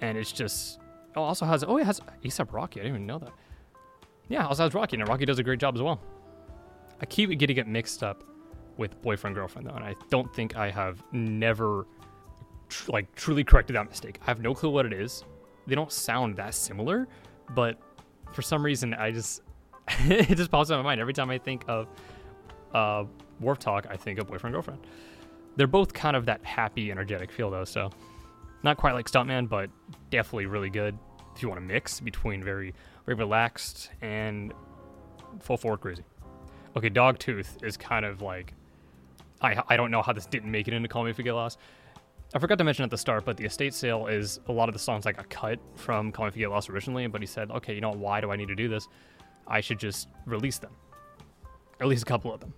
And 0.00 0.18
it's 0.18 0.32
just 0.32 0.80
oh 1.16 1.22
also 1.22 1.46
has 1.46 1.64
oh 1.64 1.78
it 1.78 1.84
has 1.84 2.00
ASAP 2.24 2.52
Rocky. 2.52 2.80
I 2.80 2.84
didn't 2.84 2.96
even 2.96 3.06
know 3.06 3.18
that. 3.18 3.32
Yeah, 4.28 4.46
also 4.46 4.64
has 4.64 4.74
Rocky 4.74 4.96
and 4.96 5.08
Rocky 5.08 5.24
does 5.24 5.38
a 5.38 5.42
great 5.42 5.60
job 5.60 5.74
as 5.74 5.82
well. 5.82 6.00
I 7.00 7.06
keep 7.06 7.36
getting 7.38 7.56
it 7.56 7.66
mixed 7.66 8.02
up 8.02 8.24
with 8.76 9.00
boyfriend 9.02 9.36
girlfriend 9.36 9.68
though, 9.68 9.74
and 9.74 9.84
I 9.84 9.94
don't 10.10 10.32
think 10.34 10.56
I 10.56 10.70
have 10.70 11.02
never 11.12 11.86
tr- 12.68 12.92
like 12.92 13.14
truly 13.14 13.44
corrected 13.44 13.76
that 13.76 13.88
mistake. 13.88 14.18
I 14.22 14.26
have 14.26 14.40
no 14.40 14.54
clue 14.54 14.70
what 14.70 14.86
it 14.86 14.92
is. 14.92 15.24
They 15.66 15.74
don't 15.74 15.92
sound 15.92 16.36
that 16.36 16.54
similar, 16.54 17.08
but 17.54 17.78
for 18.32 18.42
some 18.42 18.64
reason 18.64 18.94
I 18.94 19.10
just 19.10 19.42
it 19.88 20.36
just 20.36 20.50
pops 20.50 20.70
in 20.70 20.76
my 20.76 20.82
mind 20.82 21.00
every 21.00 21.12
time 21.12 21.30
I 21.30 21.38
think 21.38 21.64
of 21.68 21.88
uh, 22.72 23.04
Wharf 23.40 23.58
Talk. 23.58 23.86
I 23.88 23.96
think 23.96 24.18
of 24.18 24.26
boyfriend 24.26 24.54
girlfriend. 24.54 24.86
They're 25.56 25.66
both 25.66 25.92
kind 25.92 26.16
of 26.16 26.26
that 26.26 26.44
happy, 26.44 26.90
energetic 26.90 27.30
feel 27.30 27.50
though, 27.50 27.64
so 27.64 27.90
not 28.62 28.76
quite 28.76 28.94
like 28.94 29.08
Stuntman, 29.08 29.48
but 29.48 29.70
definitely 30.10 30.46
really 30.46 30.70
good 30.70 30.98
if 31.34 31.42
you 31.42 31.48
want 31.48 31.60
to 31.60 31.66
mix 31.66 32.00
between 32.00 32.42
very 32.42 32.74
very 33.06 33.16
relaxed 33.16 33.90
and 34.00 34.52
full 35.40 35.56
forward 35.56 35.80
crazy. 35.80 36.04
Okay, 36.76 36.90
Dogtooth 36.90 37.62
is 37.62 37.76
kind 37.76 38.04
of 38.04 38.22
like 38.22 38.54
I 39.40 39.62
I 39.68 39.76
don't 39.76 39.90
know 39.90 40.02
how 40.02 40.12
this 40.12 40.26
didn't 40.26 40.50
make 40.50 40.68
it 40.68 40.74
into 40.74 40.88
Call 40.88 41.04
Me 41.04 41.10
If 41.10 41.18
You 41.18 41.24
Get 41.24 41.32
Lost. 41.32 41.58
I 42.34 42.40
forgot 42.40 42.58
to 42.58 42.64
mention 42.64 42.82
at 42.82 42.90
the 42.90 42.98
start, 42.98 43.24
but 43.24 43.36
the 43.36 43.44
estate 43.44 43.74
sale 43.74 44.08
is 44.08 44.40
a 44.48 44.52
lot 44.52 44.68
of 44.68 44.72
the 44.72 44.78
songs 44.78 45.04
like 45.04 45.20
a 45.20 45.24
cut 45.24 45.60
from 45.76 46.10
Call 46.10 46.24
Me 46.24 46.28
If 46.30 46.36
You 46.36 46.46
Get 46.46 46.50
Lost 46.50 46.68
originally, 46.68 47.06
but 47.06 47.20
he 47.20 47.28
said, 47.28 47.50
okay, 47.52 47.74
you 47.74 47.80
know 47.80 47.92
why 47.92 48.20
do 48.20 48.32
I 48.32 48.36
need 48.36 48.48
to 48.48 48.56
do 48.56 48.68
this? 48.68 48.88
I 49.46 49.60
should 49.60 49.78
just 49.78 50.08
release 50.26 50.58
them, 50.58 50.72
at 51.80 51.86
least 51.86 52.02
a 52.02 52.06
couple 52.06 52.32
of 52.32 52.40
them. 52.40 52.52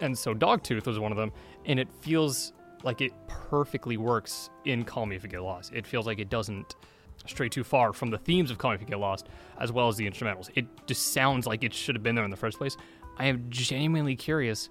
And 0.00 0.16
so 0.16 0.34
Dogtooth 0.34 0.86
was 0.86 0.98
one 0.98 1.12
of 1.12 1.18
them, 1.18 1.32
and 1.66 1.78
it 1.78 1.88
feels 2.00 2.52
like 2.82 3.00
it 3.00 3.12
perfectly 3.28 3.96
works 3.96 4.50
in 4.64 4.84
Call 4.84 5.06
Me 5.06 5.16
If 5.16 5.22
You 5.22 5.30
Get 5.30 5.42
Lost. 5.42 5.72
It 5.72 5.86
feels 5.86 6.06
like 6.06 6.18
it 6.18 6.28
doesn't 6.28 6.76
stray 7.26 7.48
too 7.48 7.64
far 7.64 7.92
from 7.92 8.10
the 8.10 8.18
themes 8.18 8.50
of 8.50 8.58
Call 8.58 8.70
Me 8.70 8.74
If 8.74 8.80
You 8.82 8.86
Get 8.88 8.98
Lost, 8.98 9.28
as 9.58 9.72
well 9.72 9.88
as 9.88 9.96
the 9.96 10.08
instrumentals. 10.08 10.50
It 10.54 10.66
just 10.86 11.12
sounds 11.12 11.46
like 11.46 11.64
it 11.64 11.72
should 11.72 11.94
have 11.94 12.02
been 12.02 12.14
there 12.14 12.24
in 12.24 12.30
the 12.30 12.36
first 12.36 12.58
place. 12.58 12.76
I 13.16 13.26
am 13.26 13.46
genuinely 13.48 14.16
curious 14.16 14.68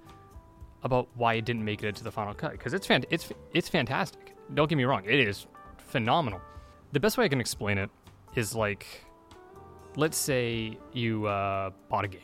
about 0.83 1.07
why 1.15 1.35
it 1.35 1.45
didn't 1.45 1.63
make 1.63 1.81
it 1.81 1.87
into 1.87 2.03
the 2.03 2.11
final 2.11 2.33
cut 2.33 2.51
because 2.51 2.73
it's 2.73 2.85
fan- 2.85 3.05
it's 3.09 3.29
it's 3.53 3.69
fantastic. 3.69 4.35
Don't 4.53 4.67
get 4.69 4.75
me 4.75 4.83
wrong, 4.83 5.03
it 5.05 5.19
is 5.19 5.47
phenomenal. 5.77 6.41
The 6.91 6.99
best 6.99 7.17
way 7.17 7.25
I 7.25 7.29
can 7.29 7.39
explain 7.39 7.77
it 7.77 7.89
is 8.35 8.53
like, 8.53 8.85
let's 9.95 10.17
say 10.17 10.77
you 10.91 11.25
uh, 11.25 11.71
bought 11.89 12.03
a 12.03 12.09
game, 12.09 12.21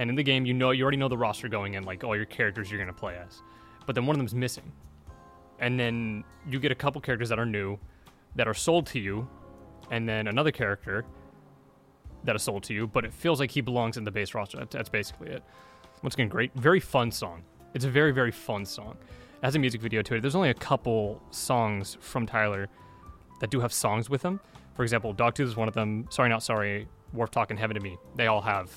and 0.00 0.08
in 0.08 0.16
the 0.16 0.22
game 0.22 0.46
you 0.46 0.54
know 0.54 0.70
you 0.70 0.82
already 0.82 0.96
know 0.96 1.08
the 1.08 1.16
roster 1.16 1.46
going 1.46 1.74
in, 1.74 1.84
like 1.84 2.02
all 2.02 2.16
your 2.16 2.24
characters 2.24 2.70
you're 2.70 2.80
gonna 2.80 2.92
play 2.92 3.16
as, 3.16 3.42
but 3.86 3.94
then 3.94 4.06
one 4.06 4.16
of 4.16 4.18
them's 4.18 4.34
missing, 4.34 4.72
and 5.60 5.78
then 5.78 6.24
you 6.48 6.58
get 6.58 6.72
a 6.72 6.74
couple 6.74 7.00
characters 7.02 7.28
that 7.28 7.38
are 7.38 7.46
new, 7.46 7.78
that 8.34 8.48
are 8.48 8.54
sold 8.54 8.86
to 8.86 8.98
you, 8.98 9.28
and 9.90 10.08
then 10.08 10.26
another 10.26 10.50
character 10.50 11.04
that 12.24 12.34
is 12.34 12.42
sold 12.42 12.62
to 12.62 12.72
you, 12.72 12.86
but 12.86 13.04
it 13.04 13.12
feels 13.12 13.40
like 13.40 13.50
he 13.50 13.60
belongs 13.60 13.98
in 13.98 14.04
the 14.04 14.10
base 14.10 14.34
roster. 14.34 14.64
That's 14.70 14.88
basically 14.88 15.28
it. 15.28 15.42
Once 16.02 16.14
again, 16.14 16.28
great, 16.28 16.50
very 16.54 16.80
fun 16.80 17.10
song. 17.12 17.42
It's 17.74 17.84
a 17.84 17.90
very 17.90 18.10
very 18.10 18.32
fun 18.32 18.64
song. 18.64 18.96
It 19.02 19.44
has 19.44 19.54
a 19.54 19.58
music 19.58 19.82
video 19.82 20.00
to 20.00 20.14
it. 20.14 20.22
There's 20.22 20.34
only 20.34 20.50
a 20.50 20.54
couple 20.54 21.22
songs 21.30 21.98
from 22.00 22.26
Tyler 22.26 22.68
that 23.40 23.50
do 23.50 23.60
have 23.60 23.72
songs 23.72 24.08
with 24.08 24.22
them. 24.22 24.40
For 24.74 24.82
example, 24.82 25.14
Dogtooth 25.14 25.44
is 25.44 25.56
one 25.56 25.68
of 25.68 25.74
them. 25.74 26.06
Sorry 26.08 26.30
Not 26.30 26.42
Sorry, 26.42 26.88
Wharf 27.12 27.30
Talk, 27.30 27.50
and 27.50 27.58
Heaven 27.58 27.74
to 27.74 27.82
Me. 27.82 27.98
They 28.16 28.28
all 28.28 28.40
have 28.40 28.70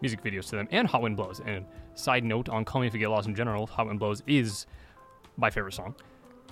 music 0.00 0.22
videos 0.22 0.48
to 0.50 0.56
them, 0.56 0.68
and 0.70 0.86
Hot 0.88 1.02
Wind 1.02 1.16
Blows. 1.16 1.40
And 1.44 1.64
side 1.94 2.24
note 2.24 2.48
on 2.48 2.64
Call 2.64 2.80
Me 2.80 2.86
If 2.86 2.94
You 2.94 3.00
Get 3.00 3.10
Lost 3.10 3.28
in 3.28 3.34
general, 3.34 3.66
Hot 3.66 3.86
Wind 3.86 3.98
Blows 3.98 4.22
is 4.26 4.66
my 5.36 5.50
favorite 5.50 5.74
song. 5.74 5.94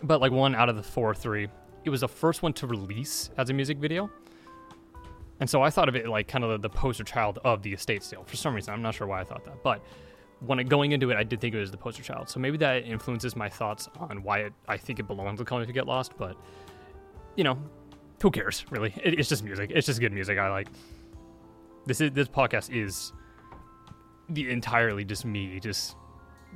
But 0.02 0.20
like 0.20 0.32
one 0.32 0.54
out 0.54 0.68
of 0.68 0.76
the 0.76 0.82
four 0.82 1.10
or 1.10 1.14
three, 1.14 1.48
it 1.84 1.90
was 1.90 2.00
the 2.00 2.08
first 2.08 2.42
one 2.42 2.52
to 2.54 2.66
release 2.66 3.30
as 3.36 3.50
a 3.50 3.52
music 3.52 3.78
video. 3.78 4.10
And 5.40 5.48
so 5.48 5.62
I 5.62 5.70
thought 5.70 5.88
of 5.88 5.96
it 5.96 6.08
like 6.08 6.26
kind 6.28 6.44
of 6.44 6.62
the 6.62 6.68
poster 6.68 7.04
child 7.04 7.38
of 7.44 7.62
the 7.62 7.72
estate 7.72 8.02
sale 8.02 8.24
for 8.24 8.36
some 8.36 8.54
reason. 8.54 8.74
I'm 8.74 8.82
not 8.82 8.94
sure 8.94 9.06
why 9.06 9.20
I 9.20 9.24
thought 9.24 9.44
that, 9.44 9.62
but 9.62 9.82
when 10.40 10.58
it, 10.58 10.68
going 10.68 10.92
into 10.92 11.10
it, 11.10 11.16
I 11.16 11.24
did 11.24 11.40
think 11.40 11.54
it 11.54 11.58
was 11.58 11.70
the 11.70 11.76
poster 11.76 12.02
child. 12.02 12.28
So 12.28 12.38
maybe 12.40 12.56
that 12.58 12.84
influences 12.84 13.34
my 13.34 13.48
thoughts 13.48 13.88
on 13.98 14.22
why 14.22 14.40
it, 14.40 14.52
I 14.68 14.76
think 14.76 14.98
it 14.98 15.06
belongs 15.06 15.38
to 15.38 15.44
Call 15.44 15.58
Me 15.58 15.62
If 15.62 15.68
You 15.68 15.74
Get 15.74 15.86
Lost. 15.86 16.16
But 16.16 16.36
you 17.36 17.44
know, 17.44 17.58
who 18.20 18.30
cares 18.30 18.64
really? 18.70 18.92
It, 19.02 19.18
it's 19.18 19.28
just 19.28 19.44
music. 19.44 19.70
It's 19.74 19.86
just 19.86 20.00
good 20.00 20.12
music. 20.12 20.38
I 20.38 20.50
like. 20.50 20.68
This 21.86 22.00
is 22.00 22.10
this 22.12 22.28
podcast 22.28 22.74
is 22.74 23.12
the 24.28 24.50
entirely 24.50 25.04
just 25.04 25.24
me 25.24 25.60
just 25.60 25.96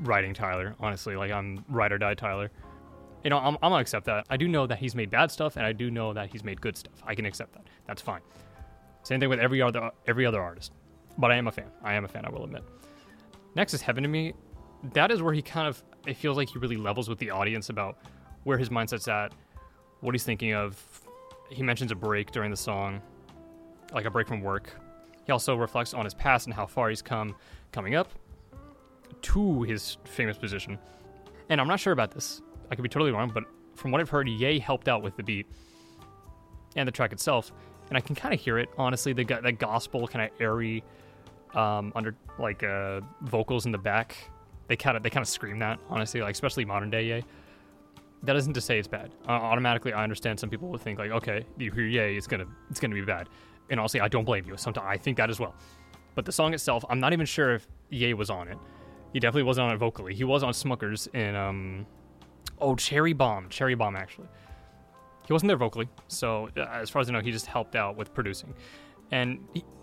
writing 0.03 0.35
Tyler. 0.35 0.75
Honestly, 0.81 1.17
like 1.17 1.31
I'm 1.31 1.65
ride 1.69 1.93
or 1.93 1.99
die 1.99 2.15
Tyler. 2.15 2.51
You 3.25 3.31
know, 3.31 3.39
I'm, 3.39 3.55
I'm 3.63 3.71
gonna 3.71 3.77
accept 3.77 4.07
that. 4.07 4.27
I 4.31 4.37
do 4.37 4.49
know 4.49 4.67
that 4.67 4.79
he's 4.79 4.95
made 4.95 5.11
bad 5.11 5.31
stuff, 5.31 5.57
and 5.57 5.65
I 5.65 5.73
do 5.73 5.91
know 5.91 6.13
that 6.13 6.31
he's 6.31 6.43
made 6.43 6.61
good 6.61 6.77
stuff. 6.77 6.95
I 7.07 7.15
can 7.15 7.25
accept 7.25 7.53
that. 7.55 7.67
That's 7.87 8.03
fine. 8.03 8.21
Same 9.05 9.21
thing 9.21 9.29
with 9.29 9.41
every 9.41 9.63
other 9.63 9.91
every 10.07 10.27
other 10.27 10.41
artist. 10.41 10.73
But 11.19 11.31
I 11.31 11.37
am 11.37 11.47
a 11.47 11.53
fan. 11.53 11.71
I 11.83 11.95
am 11.95 12.05
a 12.05 12.09
fan. 12.09 12.25
I 12.25 12.31
will 12.31 12.45
admit. 12.45 12.65
Next 13.55 13.75
is 13.75 13.83
Heaven 13.83 14.03
to 14.03 14.09
Me. 14.09 14.33
That 14.95 15.11
is 15.11 15.23
where 15.23 15.35
he 15.35 15.43
kind 15.43 15.69
of 15.69 15.83
it 16.07 16.17
feels 16.17 16.37
like 16.37 16.49
he 16.49 16.59
really 16.59 16.77
levels 16.77 17.09
with 17.09 17.19
the 17.19 17.31
audience 17.31 17.69
about 17.69 17.99
where 18.45 18.59
his 18.59 18.71
mindset's 18.71 19.07
at, 19.09 19.33
what 20.01 20.15
he's 20.15 20.25
thinking 20.25 20.55
of. 20.55 20.83
He 21.51 21.63
mentions 21.63 21.93
a 21.93 21.95
break 21.95 22.31
during 22.33 22.51
the 22.51 22.57
song, 22.57 23.01
like 23.93 24.07
a 24.07 24.11
break 24.11 24.27
from 24.27 24.41
work. 24.41 24.75
He 25.25 25.33
also 25.33 25.55
reflects 25.55 25.95
on 25.95 26.05
his 26.05 26.15
past 26.15 26.47
and 26.47 26.55
how 26.55 26.67
far 26.67 26.89
he's 26.89 27.03
come 27.03 27.35
coming 27.71 27.95
up 27.95 28.11
to 29.23 29.63
his 29.63 29.99
famous 30.05 30.37
position. 30.37 30.79
And 31.49 31.61
I'm 31.61 31.69
not 31.69 31.81
sure 31.81 31.93
about 31.93 32.11
this. 32.11 32.43
I 32.71 32.75
could 32.75 32.83
be 32.83 32.89
totally 32.89 33.13
wrong, 33.13 33.31
but 33.33 33.45
from 33.75 33.91
what 33.91 34.01
I've 34.01 34.09
heard, 34.09 34.29
Ye 34.29 34.59
helped 34.59 34.89
out 34.89 35.03
with 35.03 35.17
the 35.17 35.23
beat 35.23 35.47
and 36.77 36.87
the 36.87 36.93
track 36.93 37.13
itself, 37.13 37.53
and 37.89 37.99
I 37.99 38.01
can 38.01 38.15
kind 38.15 38.35
of 38.35 38.41
hear 38.41 38.59
it. 38.59 38.69
Honestly, 38.79 39.13
the 39.13 39.25
that 39.25 39.59
gospel 39.59 40.09
kind 40.09 40.25
of 40.25 40.41
airy, 40.41 40.83
um, 41.55 41.93
under 41.95 42.15
like 42.39 42.63
uh, 42.63 43.01
vocals 43.23 43.67
in 43.67 43.73
the 43.73 43.79
back. 43.79 44.17
They 44.69 44.77
kind 44.77 44.97
of 44.97 45.03
they 45.03 45.11
kind 45.11 45.23
of 45.23 45.29
scream 45.29 45.59
that 45.59 45.79
honestly, 45.89 46.21
like 46.23 46.35
especially 46.35 46.65
modern 46.65 46.91
day 46.91 47.05
Ye. 47.05 47.25
That 48.23 48.37
isn't 48.37 48.55
to 48.55 48.61
say 48.61 48.79
it's 48.79 48.89
bad. 48.89 49.11
Uh, 49.29 49.33
automatically, 49.33 49.93
I 49.93 50.05
understand 50.05 50.39
some 50.39 50.49
people 50.49 50.69
would 50.69 50.81
think 50.81 50.99
like, 50.99 51.11
okay, 51.11 51.45
you 51.59 51.73
hear 51.73 51.85
Ye, 51.85 52.17
it's 52.17 52.27
gonna 52.27 52.47
it's 52.71 52.81
gonna 52.81 52.95
be 52.95 53.03
bad. 53.03 53.29
And 53.73 53.81
honestly, 53.81 54.01
I 54.01 54.07
don't 54.07 54.25
blame 54.25 54.45
you. 54.47 54.57
Sometimes 54.57 54.87
I 54.87 54.97
think 54.97 55.17
that 55.17 55.31
as 55.31 55.41
well. 55.41 55.55
But 56.15 56.27
the 56.27 56.33
song 56.33 56.53
itself, 56.53 56.85
I'm 56.91 57.01
not 57.01 57.13
even 57.15 57.27
sure 57.27 57.55
if 57.55 57.67
Ye 57.91 58.13
was 58.13 58.31
on 58.31 58.47
it. 58.47 58.59
He 59.13 59.19
definitely 59.19 59.45
wasn't 59.45 59.69
on 59.69 59.75
it 59.75 59.79
vocally. 59.79 60.15
He 60.15 60.25
was 60.25 60.43
on 60.43 60.53
Smuckers 60.53 61.13
in 61.15 61.35
um, 61.35 61.87
oh 62.61 62.77
Cherry 62.77 63.15
Bomb, 63.15 63.49
Cherry 63.49 63.75
Bomb 63.75 63.97
actually. 63.97 64.29
He 65.27 65.33
wasn't 65.33 65.49
there 65.49 65.57
vocally, 65.57 65.89
so 66.09 66.49
uh, 66.57 66.67
as 66.73 66.91
far 66.91 67.01
as 67.01 67.09
I 67.09 67.13
know, 67.13 67.21
he 67.21 67.33
just 67.33 67.47
helped 67.47 67.75
out 67.75 67.97
with 67.97 68.13
producing. 68.13 68.55
And 69.11 69.41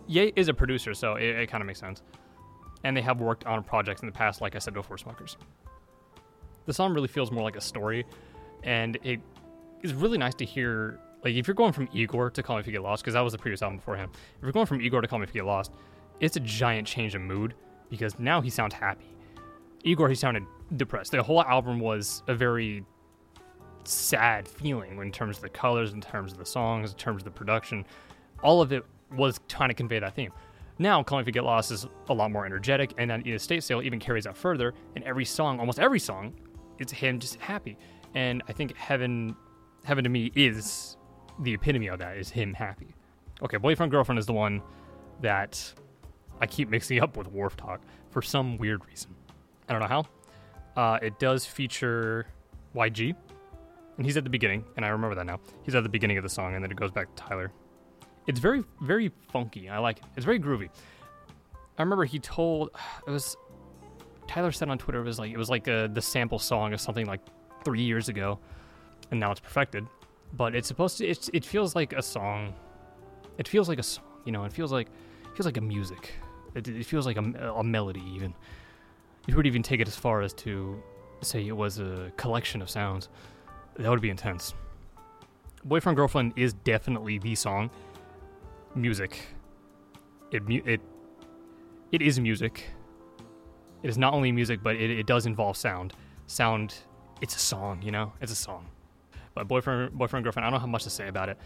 Ye 0.07 0.33
is 0.35 0.49
a 0.49 0.53
producer, 0.53 0.93
so 0.93 1.15
it, 1.15 1.23
it 1.23 1.49
kind 1.49 1.61
of 1.61 1.67
makes 1.67 1.79
sense. 1.79 2.03
And 2.83 2.95
they 2.95 3.01
have 3.01 3.19
worked 3.19 3.45
on 3.45 3.63
projects 3.63 4.01
in 4.01 4.07
the 4.07 4.11
past, 4.11 4.39
like 4.39 4.55
I 4.55 4.59
said 4.59 4.73
before, 4.73 4.97
Smuckers. 4.97 5.35
The 6.65 6.73
song 6.73 6.93
really 6.93 7.07
feels 7.07 7.31
more 7.31 7.43
like 7.43 7.55
a 7.55 7.61
story, 7.61 8.05
and 8.63 8.97
it 9.03 9.19
is 9.81 9.93
really 9.93 10.17
nice 10.17 10.35
to 10.35 10.45
hear. 10.45 10.99
Like 11.23 11.35
if 11.35 11.47
you're 11.47 11.55
going 11.55 11.73
from 11.73 11.89
Igor 11.93 12.29
to 12.31 12.43
Call 12.43 12.55
Me 12.55 12.61
If 12.61 12.67
You 12.67 12.73
Get 12.73 12.81
Lost, 12.81 13.03
because 13.03 13.13
that 13.13 13.21
was 13.21 13.33
the 13.33 13.39
previous 13.39 13.61
album 13.61 13.77
before 13.77 13.95
him. 13.95 14.09
If 14.13 14.43
you're 14.43 14.51
going 14.51 14.65
from 14.65 14.81
Igor 14.81 15.01
to 15.01 15.07
Call 15.07 15.19
Me 15.19 15.23
If 15.23 15.35
You 15.35 15.41
Get 15.41 15.47
Lost, 15.47 15.71
it's 16.19 16.35
a 16.35 16.39
giant 16.39 16.87
change 16.87 17.15
of 17.15 17.21
mood 17.21 17.55
because 17.89 18.17
now 18.19 18.41
he 18.41 18.49
sounds 18.49 18.73
happy. 18.73 19.15
Igor, 19.83 20.09
he 20.09 20.15
sounded 20.15 20.45
depressed. 20.75 21.11
The 21.11 21.23
whole 21.23 21.41
album 21.43 21.79
was 21.79 22.23
a 22.27 22.35
very 22.35 22.83
sad 23.83 24.47
feeling 24.47 24.97
in 24.97 25.11
terms 25.11 25.37
of 25.37 25.43
the 25.43 25.49
colors, 25.49 25.93
in 25.93 26.01
terms 26.01 26.31
of 26.31 26.37
the 26.37 26.45
songs, 26.45 26.91
in 26.91 26.97
terms 26.97 27.21
of 27.21 27.25
the 27.25 27.31
production. 27.31 27.85
All 28.43 28.61
of 28.61 28.71
it 28.71 28.85
was 29.15 29.39
trying 29.47 29.69
to 29.69 29.73
convey 29.73 29.99
that 29.99 30.15
theme. 30.15 30.31
Now, 30.81 31.03
Calling 31.03 31.23
If 31.23 31.27
You 31.27 31.33
Get 31.33 31.43
Lost 31.43 31.71
is 31.71 31.85
a 32.07 32.13
lot 32.13 32.31
more 32.31 32.45
energetic, 32.45 32.93
and 32.97 33.09
then 33.09 33.27
Estate 33.27 33.63
Sale 33.63 33.81
even 33.81 33.99
carries 33.99 34.25
out 34.25 34.37
further. 34.37 34.73
And 34.95 35.03
every 35.03 35.25
song, 35.25 35.59
almost 35.59 35.79
every 35.79 35.99
song, 35.99 36.33
it's 36.77 36.93
him 36.93 37.19
just 37.19 37.35
happy. 37.35 37.77
And 38.15 38.41
I 38.47 38.53
think 38.53 38.75
Heaven, 38.77 39.35
Heaven 39.83 40.05
to 40.05 40.09
me 40.09 40.31
is 40.35 40.95
the 41.39 41.53
epitome 41.53 41.87
of 41.87 41.99
that. 41.99 42.17
Is 42.17 42.29
him 42.29 42.53
happy? 42.53 42.95
Okay, 43.41 43.57
Boyfriend 43.57 43.91
Girlfriend 43.91 44.19
is 44.19 44.25
the 44.25 44.33
one 44.33 44.61
that 45.21 45.73
I 46.41 46.45
keep 46.45 46.69
mixing 46.69 47.01
up 47.01 47.17
with 47.17 47.27
Wharf 47.27 47.55
Talk 47.57 47.81
for 48.09 48.21
some 48.21 48.57
weird 48.57 48.85
reason. 48.85 49.15
I 49.67 49.73
don't 49.73 49.81
know 49.81 49.87
how. 49.87 50.05
Uh, 50.75 50.99
it 51.01 51.19
does 51.19 51.45
feature 51.45 52.27
YG, 52.75 53.15
and 53.97 54.05
he's 54.05 54.17
at 54.17 54.23
the 54.23 54.29
beginning, 54.29 54.63
and 54.75 54.85
I 54.85 54.89
remember 54.89 55.15
that 55.15 55.25
now. 55.25 55.39
He's 55.63 55.75
at 55.75 55.83
the 55.83 55.89
beginning 55.89 56.17
of 56.17 56.23
the 56.23 56.29
song, 56.29 56.55
and 56.55 56.63
then 56.63 56.71
it 56.71 56.77
goes 56.77 56.91
back 56.91 57.13
to 57.15 57.23
Tyler. 57.23 57.51
It's 58.27 58.39
very, 58.39 58.63
very 58.81 59.11
funky. 59.31 59.69
I 59.69 59.79
like 59.79 59.97
it. 59.97 60.05
It's 60.15 60.25
very 60.25 60.39
groovy. 60.39 60.69
I 61.77 61.83
remember 61.83 62.05
he 62.05 62.19
told 62.19 62.69
it 63.07 63.11
was 63.11 63.35
Tyler 64.27 64.51
said 64.51 64.69
on 64.69 64.77
Twitter 64.77 65.01
it 65.01 65.05
was 65.05 65.17
like 65.17 65.31
it 65.31 65.37
was 65.37 65.49
like 65.49 65.67
a, 65.67 65.89
the 65.91 66.01
sample 66.01 66.37
song 66.39 66.73
of 66.73 66.79
something 66.79 67.07
like 67.07 67.21
three 67.63 67.81
years 67.81 68.09
ago, 68.09 68.39
and 69.11 69.19
now 69.19 69.31
it's 69.31 69.39
perfected. 69.39 69.87
But 70.33 70.55
it's 70.55 70.67
supposed 70.67 70.97
to. 70.99 71.07
It's, 71.07 71.29
it 71.33 71.45
feels 71.45 71.75
like 71.75 71.93
a 71.93 72.01
song. 72.01 72.53
It 73.37 73.47
feels 73.47 73.67
like 73.67 73.79
a 73.79 73.83
song. 73.83 74.05
You 74.25 74.31
know, 74.31 74.43
it 74.43 74.53
feels 74.53 74.71
like 74.71 74.87
it 74.87 75.35
feels 75.35 75.45
like 75.45 75.57
a 75.57 75.61
music. 75.61 76.13
It, 76.55 76.67
it 76.67 76.85
feels 76.85 77.05
like 77.05 77.17
a, 77.17 77.53
a 77.55 77.63
melody 77.63 78.03
even. 78.13 78.33
You 79.27 79.35
would 79.35 79.47
even 79.47 79.63
take 79.63 79.79
it 79.79 79.87
as 79.87 79.95
far 79.95 80.21
as 80.21 80.33
to 80.35 80.81
say 81.21 81.45
it 81.45 81.55
was 81.55 81.79
a 81.79 82.11
collection 82.17 82.61
of 82.61 82.69
sounds. 82.69 83.09
That 83.77 83.89
would 83.89 84.01
be 84.01 84.09
intense. 84.09 84.53
Boyfriend 85.63 85.95
Girlfriend 85.95 86.33
is 86.35 86.53
definitely 86.53 87.17
the 87.17 87.35
song. 87.35 87.69
Music. 88.75 89.27
It 90.31 90.43
it 90.47 90.81
it 91.91 92.01
is 92.01 92.19
music. 92.19 92.69
It 93.81 93.89
is 93.89 93.97
not 93.97 94.13
only 94.13 94.31
music, 94.31 94.61
but 94.61 94.75
it, 94.75 94.91
it 94.91 95.07
does 95.07 95.25
involve 95.25 95.57
sound. 95.57 95.93
Sound. 96.27 96.75
It's 97.21 97.35
a 97.35 97.39
song, 97.39 97.81
you 97.81 97.91
know. 97.91 98.13
It's 98.21 98.31
a 98.31 98.35
song. 98.35 98.65
But 99.33 99.47
boyfriend, 99.47 99.93
boyfriend, 99.93 100.23
girlfriend. 100.23 100.45
I 100.45 100.49
don't 100.49 100.59
have 100.59 100.69
much 100.69 100.83
to 100.83 100.89
say 100.89 101.07
about 101.07 101.29
it. 101.29 101.37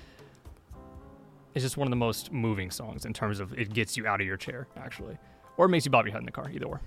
It's 1.53 1.63
just 1.63 1.77
one 1.77 1.87
of 1.87 1.91
the 1.91 1.97
most 1.97 2.31
moving 2.31 2.71
songs 2.71 3.05
in 3.05 3.13
terms 3.13 3.39
of 3.39 3.53
it 3.53 3.73
gets 3.73 3.95
you 3.95 4.07
out 4.07 4.21
of 4.21 4.27
your 4.27 4.37
chair, 4.37 4.67
actually, 4.77 5.17
or 5.57 5.67
it 5.67 5.69
makes 5.69 5.85
you 5.85 5.91
bob 5.91 6.05
your 6.05 6.13
head 6.13 6.21
in 6.21 6.25
the 6.25 6.31
car. 6.31 6.49
Either 6.49 6.65
or. 6.65 6.81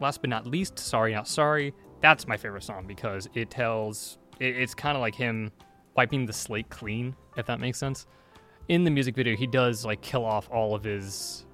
Last 0.00 0.20
but 0.20 0.30
not 0.30 0.46
least, 0.46 0.78
sorry 0.78 1.12
not 1.12 1.28
sorry. 1.28 1.74
That's 2.00 2.26
my 2.26 2.36
favorite 2.36 2.62
song 2.62 2.86
because 2.86 3.28
it 3.34 3.50
tells. 3.50 4.18
It, 4.40 4.56
it's 4.56 4.74
kind 4.74 4.96
of 4.96 5.00
like 5.00 5.14
him 5.14 5.50
wiping 5.96 6.26
the 6.26 6.32
slate 6.32 6.68
clean, 6.70 7.14
if 7.36 7.46
that 7.46 7.60
makes 7.60 7.78
sense. 7.78 8.06
In 8.68 8.84
the 8.84 8.90
music 8.90 9.14
video, 9.14 9.36
he 9.36 9.46
does 9.46 9.84
like 9.84 10.00
kill 10.02 10.24
off 10.24 10.48
all 10.50 10.74
of 10.74 10.84
his 10.84 11.44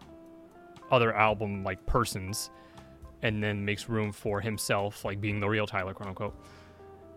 other 0.91 1.15
album 1.15 1.65
like 1.65 1.85
persons 1.87 2.51
and 3.23 3.43
then 3.43 3.65
makes 3.65 3.89
room 3.89 4.13
for 4.13 4.41
himself 4.41 5.05
like 5.05 5.21
being 5.21 5.41
the 5.41 5.49
real 5.49 5.67
Tyler 5.67 5.95
quote 5.95 6.09
unquote. 6.09 6.35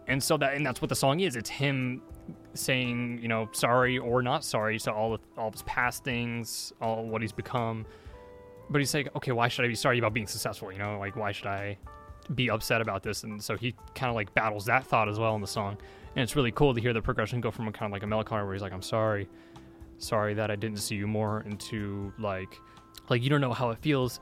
And 0.08 0.22
so 0.22 0.38
that 0.38 0.56
and 0.56 0.66
that's 0.66 0.82
what 0.82 0.90
the 0.90 0.96
song 0.96 1.20
is. 1.20 1.36
It's 1.36 1.50
him 1.50 2.02
saying, 2.54 3.20
you 3.22 3.28
know, 3.28 3.50
sorry 3.52 3.98
or 3.98 4.22
not 4.22 4.44
sorry 4.44 4.80
to 4.80 4.92
all 4.92 5.14
of 5.14 5.22
all 5.38 5.48
of 5.48 5.54
his 5.54 5.64
past 5.64 6.04
things, 6.04 6.74
all 6.82 7.06
what 7.06 7.22
he's 7.22 7.32
become. 7.32 7.86
But 8.70 8.80
he's 8.80 8.94
like, 8.94 9.14
okay, 9.16 9.32
why 9.32 9.48
should 9.48 9.66
I 9.66 9.68
be 9.68 9.76
sorry 9.76 10.00
about 10.00 10.14
being 10.14 10.28
successful? 10.28 10.72
You 10.72 10.80
know, 10.80 10.98
like 11.00 11.16
why 11.16 11.32
should 11.32 11.48
I 11.48 11.78
be 12.36 12.50
upset 12.50 12.82
about 12.82 13.04
this? 13.04 13.24
And 13.24 13.42
so 13.42 13.58
he 13.58 13.76
kind 13.96 14.10
of 14.10 14.16
like 14.16 14.34
battles 14.34 14.66
that 14.66 14.86
thought 14.86 15.10
as 15.10 15.20
well 15.20 15.36
in 15.36 15.42
the 15.42 15.48
song. 15.48 15.78
And 16.16 16.24
it's 16.24 16.36
really 16.36 16.52
cool 16.52 16.74
to 16.74 16.82
hear 16.82 16.94
the 16.94 17.02
progression 17.02 17.42
go 17.42 17.52
from 17.52 17.68
a 17.68 17.72
kind 17.72 17.90
of 17.90 17.94
like 17.94 18.04
a 18.04 18.08
melancholy 18.08 18.44
where 18.44 18.54
he's 18.54 18.62
like, 18.62 18.74
I'm 18.74 18.82
sorry, 18.82 19.30
sorry 19.98 20.34
that 20.34 20.52
I 20.52 20.56
didn't 20.56 20.78
see 20.78 20.96
you 20.96 21.08
more, 21.08 21.42
into 21.42 22.14
like, 22.20 22.58
like 23.10 23.24
you 23.24 23.30
don't 23.30 23.42
know 23.42 23.54
how 23.54 23.70
it 23.70 23.78
feels 23.80 24.20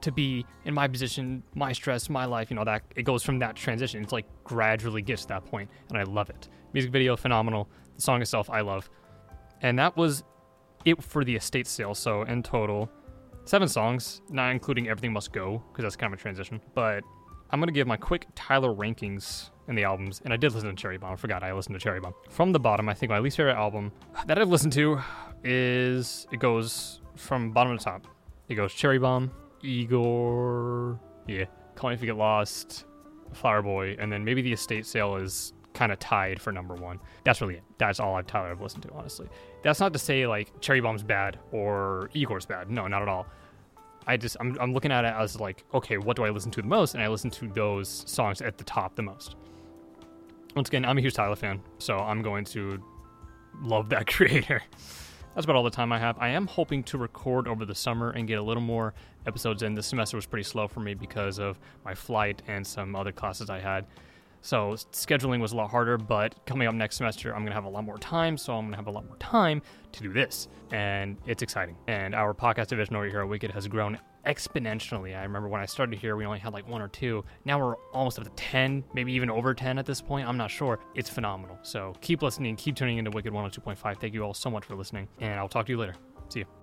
to 0.00 0.12
be 0.12 0.46
in 0.64 0.74
my 0.74 0.88
position, 0.88 1.42
my 1.54 1.72
stress, 1.72 2.08
my 2.08 2.24
life, 2.24 2.50
you 2.50 2.56
know, 2.56 2.64
that 2.64 2.82
it 2.96 3.02
goes 3.02 3.22
from 3.22 3.38
that 3.40 3.56
transition. 3.56 4.02
It's 4.02 4.12
like 4.12 4.26
gradually 4.44 5.02
gets 5.02 5.22
to 5.22 5.28
that 5.28 5.44
point, 5.44 5.70
and 5.88 5.98
I 5.98 6.04
love 6.04 6.30
it. 6.30 6.48
Music 6.72 6.90
video, 6.90 7.16
phenomenal. 7.16 7.68
The 7.96 8.02
song 8.02 8.22
itself, 8.22 8.48
I 8.50 8.60
love. 8.60 8.88
And 9.62 9.78
that 9.78 9.96
was 9.96 10.22
it 10.84 11.02
for 11.02 11.24
the 11.24 11.34
estate 11.34 11.66
sale. 11.66 11.94
So 11.94 12.22
in 12.22 12.42
total, 12.42 12.90
seven 13.44 13.68
songs, 13.68 14.22
not 14.30 14.52
including 14.52 14.88
Everything 14.88 15.12
Must 15.12 15.32
Go, 15.32 15.62
because 15.72 15.82
that's 15.82 15.96
kind 15.96 16.12
of 16.12 16.18
a 16.18 16.22
transition. 16.22 16.60
But 16.74 17.02
I'm 17.50 17.60
to 17.62 17.72
give 17.72 17.86
my 17.86 17.96
quick 17.96 18.26
Tyler 18.34 18.74
rankings 18.74 19.50
in 19.68 19.74
the 19.74 19.84
albums. 19.84 20.20
And 20.24 20.32
I 20.32 20.36
did 20.36 20.52
listen 20.52 20.68
to 20.68 20.76
Cherry 20.76 20.98
Bomb. 20.98 21.12
I 21.12 21.16
forgot 21.16 21.42
I 21.42 21.52
listened 21.52 21.74
to 21.74 21.80
Cherry 21.80 22.00
Bomb. 22.00 22.14
From 22.28 22.52
the 22.52 22.60
bottom, 22.60 22.88
I 22.88 22.94
think 22.94 23.10
my 23.10 23.18
least 23.18 23.36
favorite 23.36 23.56
album 23.56 23.92
that 24.26 24.38
I've 24.38 24.48
listened 24.48 24.72
to 24.74 25.00
is 25.44 26.26
it 26.30 26.40
goes 26.40 27.00
from 27.16 27.50
bottom 27.52 27.76
to 27.76 27.82
top. 27.82 28.06
It 28.48 28.54
goes 28.54 28.72
Cherry 28.72 28.98
Bomb, 28.98 29.30
Igor, 29.62 30.98
yeah, 31.26 31.44
Call 31.74 31.90
Me 31.90 31.94
If 31.94 32.00
You 32.00 32.06
Get 32.06 32.16
Lost, 32.16 32.84
Flower 33.32 33.62
Boy, 33.62 33.96
and 33.98 34.12
then 34.12 34.24
maybe 34.24 34.42
the 34.42 34.52
estate 34.52 34.86
sale 34.86 35.16
is 35.16 35.52
kind 35.74 35.92
of 35.92 35.98
tied 35.98 36.40
for 36.40 36.52
number 36.52 36.74
one. 36.74 36.98
That's 37.24 37.40
really 37.40 37.54
it. 37.54 37.62
That's 37.78 38.00
all 38.00 38.16
I've 38.16 38.26
Tyler 38.26 38.50
I've 38.50 38.60
listened 38.60 38.82
to, 38.84 38.92
honestly. 38.92 39.28
That's 39.62 39.80
not 39.80 39.92
to 39.92 39.98
say 39.98 40.26
like 40.26 40.60
Cherry 40.60 40.80
Bomb's 40.80 41.02
bad 41.02 41.38
or 41.52 42.10
Igor's 42.14 42.46
bad. 42.46 42.70
No, 42.70 42.86
not 42.88 43.02
at 43.02 43.08
all. 43.08 43.26
I 44.06 44.16
just 44.16 44.36
I'm, 44.40 44.56
I'm 44.60 44.72
looking 44.72 44.90
at 44.90 45.04
it 45.04 45.14
as 45.16 45.38
like, 45.38 45.64
okay, 45.74 45.98
what 45.98 46.16
do 46.16 46.24
I 46.24 46.30
listen 46.30 46.50
to 46.52 46.62
the 46.62 46.68
most? 46.68 46.94
And 46.94 47.02
I 47.02 47.08
listen 47.08 47.30
to 47.30 47.48
those 47.48 48.04
songs 48.06 48.40
at 48.40 48.58
the 48.58 48.64
top 48.64 48.96
the 48.96 49.02
most. 49.02 49.36
Once 50.56 50.68
again, 50.68 50.84
I'm 50.84 50.98
a 50.98 51.00
huge 51.00 51.14
Tyler 51.14 51.36
fan, 51.36 51.60
so 51.78 51.98
I'm 51.98 52.22
going 52.22 52.44
to 52.46 52.82
love 53.62 53.90
that 53.90 54.06
creator. 54.12 54.62
That's 55.38 55.46
about 55.46 55.54
all 55.54 55.62
the 55.62 55.70
time 55.70 55.92
I 55.92 56.00
have. 56.00 56.18
I 56.18 56.30
am 56.30 56.48
hoping 56.48 56.82
to 56.82 56.98
record 56.98 57.46
over 57.46 57.64
the 57.64 57.72
summer 57.72 58.10
and 58.10 58.26
get 58.26 58.40
a 58.40 58.42
little 58.42 58.60
more 58.60 58.92
episodes 59.24 59.62
in. 59.62 59.72
This 59.72 59.86
semester 59.86 60.16
was 60.16 60.26
pretty 60.26 60.42
slow 60.42 60.66
for 60.66 60.80
me 60.80 60.94
because 60.94 61.38
of 61.38 61.60
my 61.84 61.94
flight 61.94 62.42
and 62.48 62.66
some 62.66 62.96
other 62.96 63.12
classes 63.12 63.48
I 63.48 63.60
had. 63.60 63.86
So 64.40 64.72
scheduling 64.90 65.40
was 65.40 65.52
a 65.52 65.56
lot 65.56 65.70
harder, 65.70 65.96
but 65.96 66.44
coming 66.44 66.66
up 66.66 66.74
next 66.74 66.96
semester, 66.96 67.32
I'm 67.32 67.42
going 67.42 67.52
to 67.52 67.54
have 67.54 67.66
a 67.66 67.68
lot 67.68 67.84
more 67.84 67.98
time. 67.98 68.36
So 68.36 68.52
I'm 68.52 68.62
going 68.62 68.72
to 68.72 68.78
have 68.78 68.88
a 68.88 68.90
lot 68.90 69.06
more 69.06 69.14
time 69.18 69.62
to 69.92 70.02
do 70.02 70.12
this. 70.12 70.48
And 70.72 71.16
it's 71.24 71.40
exciting. 71.40 71.76
And 71.86 72.16
our 72.16 72.34
podcast 72.34 72.66
division 72.66 72.96
over 72.96 73.06
here 73.06 73.20
at 73.20 73.28
Wicked 73.28 73.52
has 73.52 73.68
grown 73.68 73.96
exponentially. 74.26 75.16
I 75.16 75.22
remember 75.22 75.48
when 75.48 75.60
I 75.60 75.66
started 75.66 75.98
here, 75.98 76.16
we 76.16 76.24
only 76.24 76.38
had 76.38 76.52
like 76.52 76.68
one 76.68 76.82
or 76.82 76.88
two. 76.88 77.24
Now 77.44 77.58
we're 77.58 77.76
almost 77.92 78.18
up 78.18 78.24
to 78.24 78.30
10, 78.30 78.84
maybe 78.94 79.12
even 79.12 79.30
over 79.30 79.54
10 79.54 79.78
at 79.78 79.86
this 79.86 80.00
point. 80.00 80.28
I'm 80.28 80.36
not 80.36 80.50
sure. 80.50 80.78
It's 80.94 81.10
phenomenal. 81.10 81.58
So 81.62 81.94
keep 82.00 82.22
listening, 82.22 82.56
keep 82.56 82.76
tuning 82.76 82.98
into 82.98 83.10
Wicked 83.10 83.32
102.5. 83.32 84.00
Thank 84.00 84.14
you 84.14 84.22
all 84.22 84.34
so 84.34 84.50
much 84.50 84.64
for 84.64 84.74
listening. 84.76 85.08
And 85.20 85.38
I'll 85.38 85.48
talk 85.48 85.66
to 85.66 85.72
you 85.72 85.78
later. 85.78 85.94
See 86.28 86.40
you. 86.40 86.57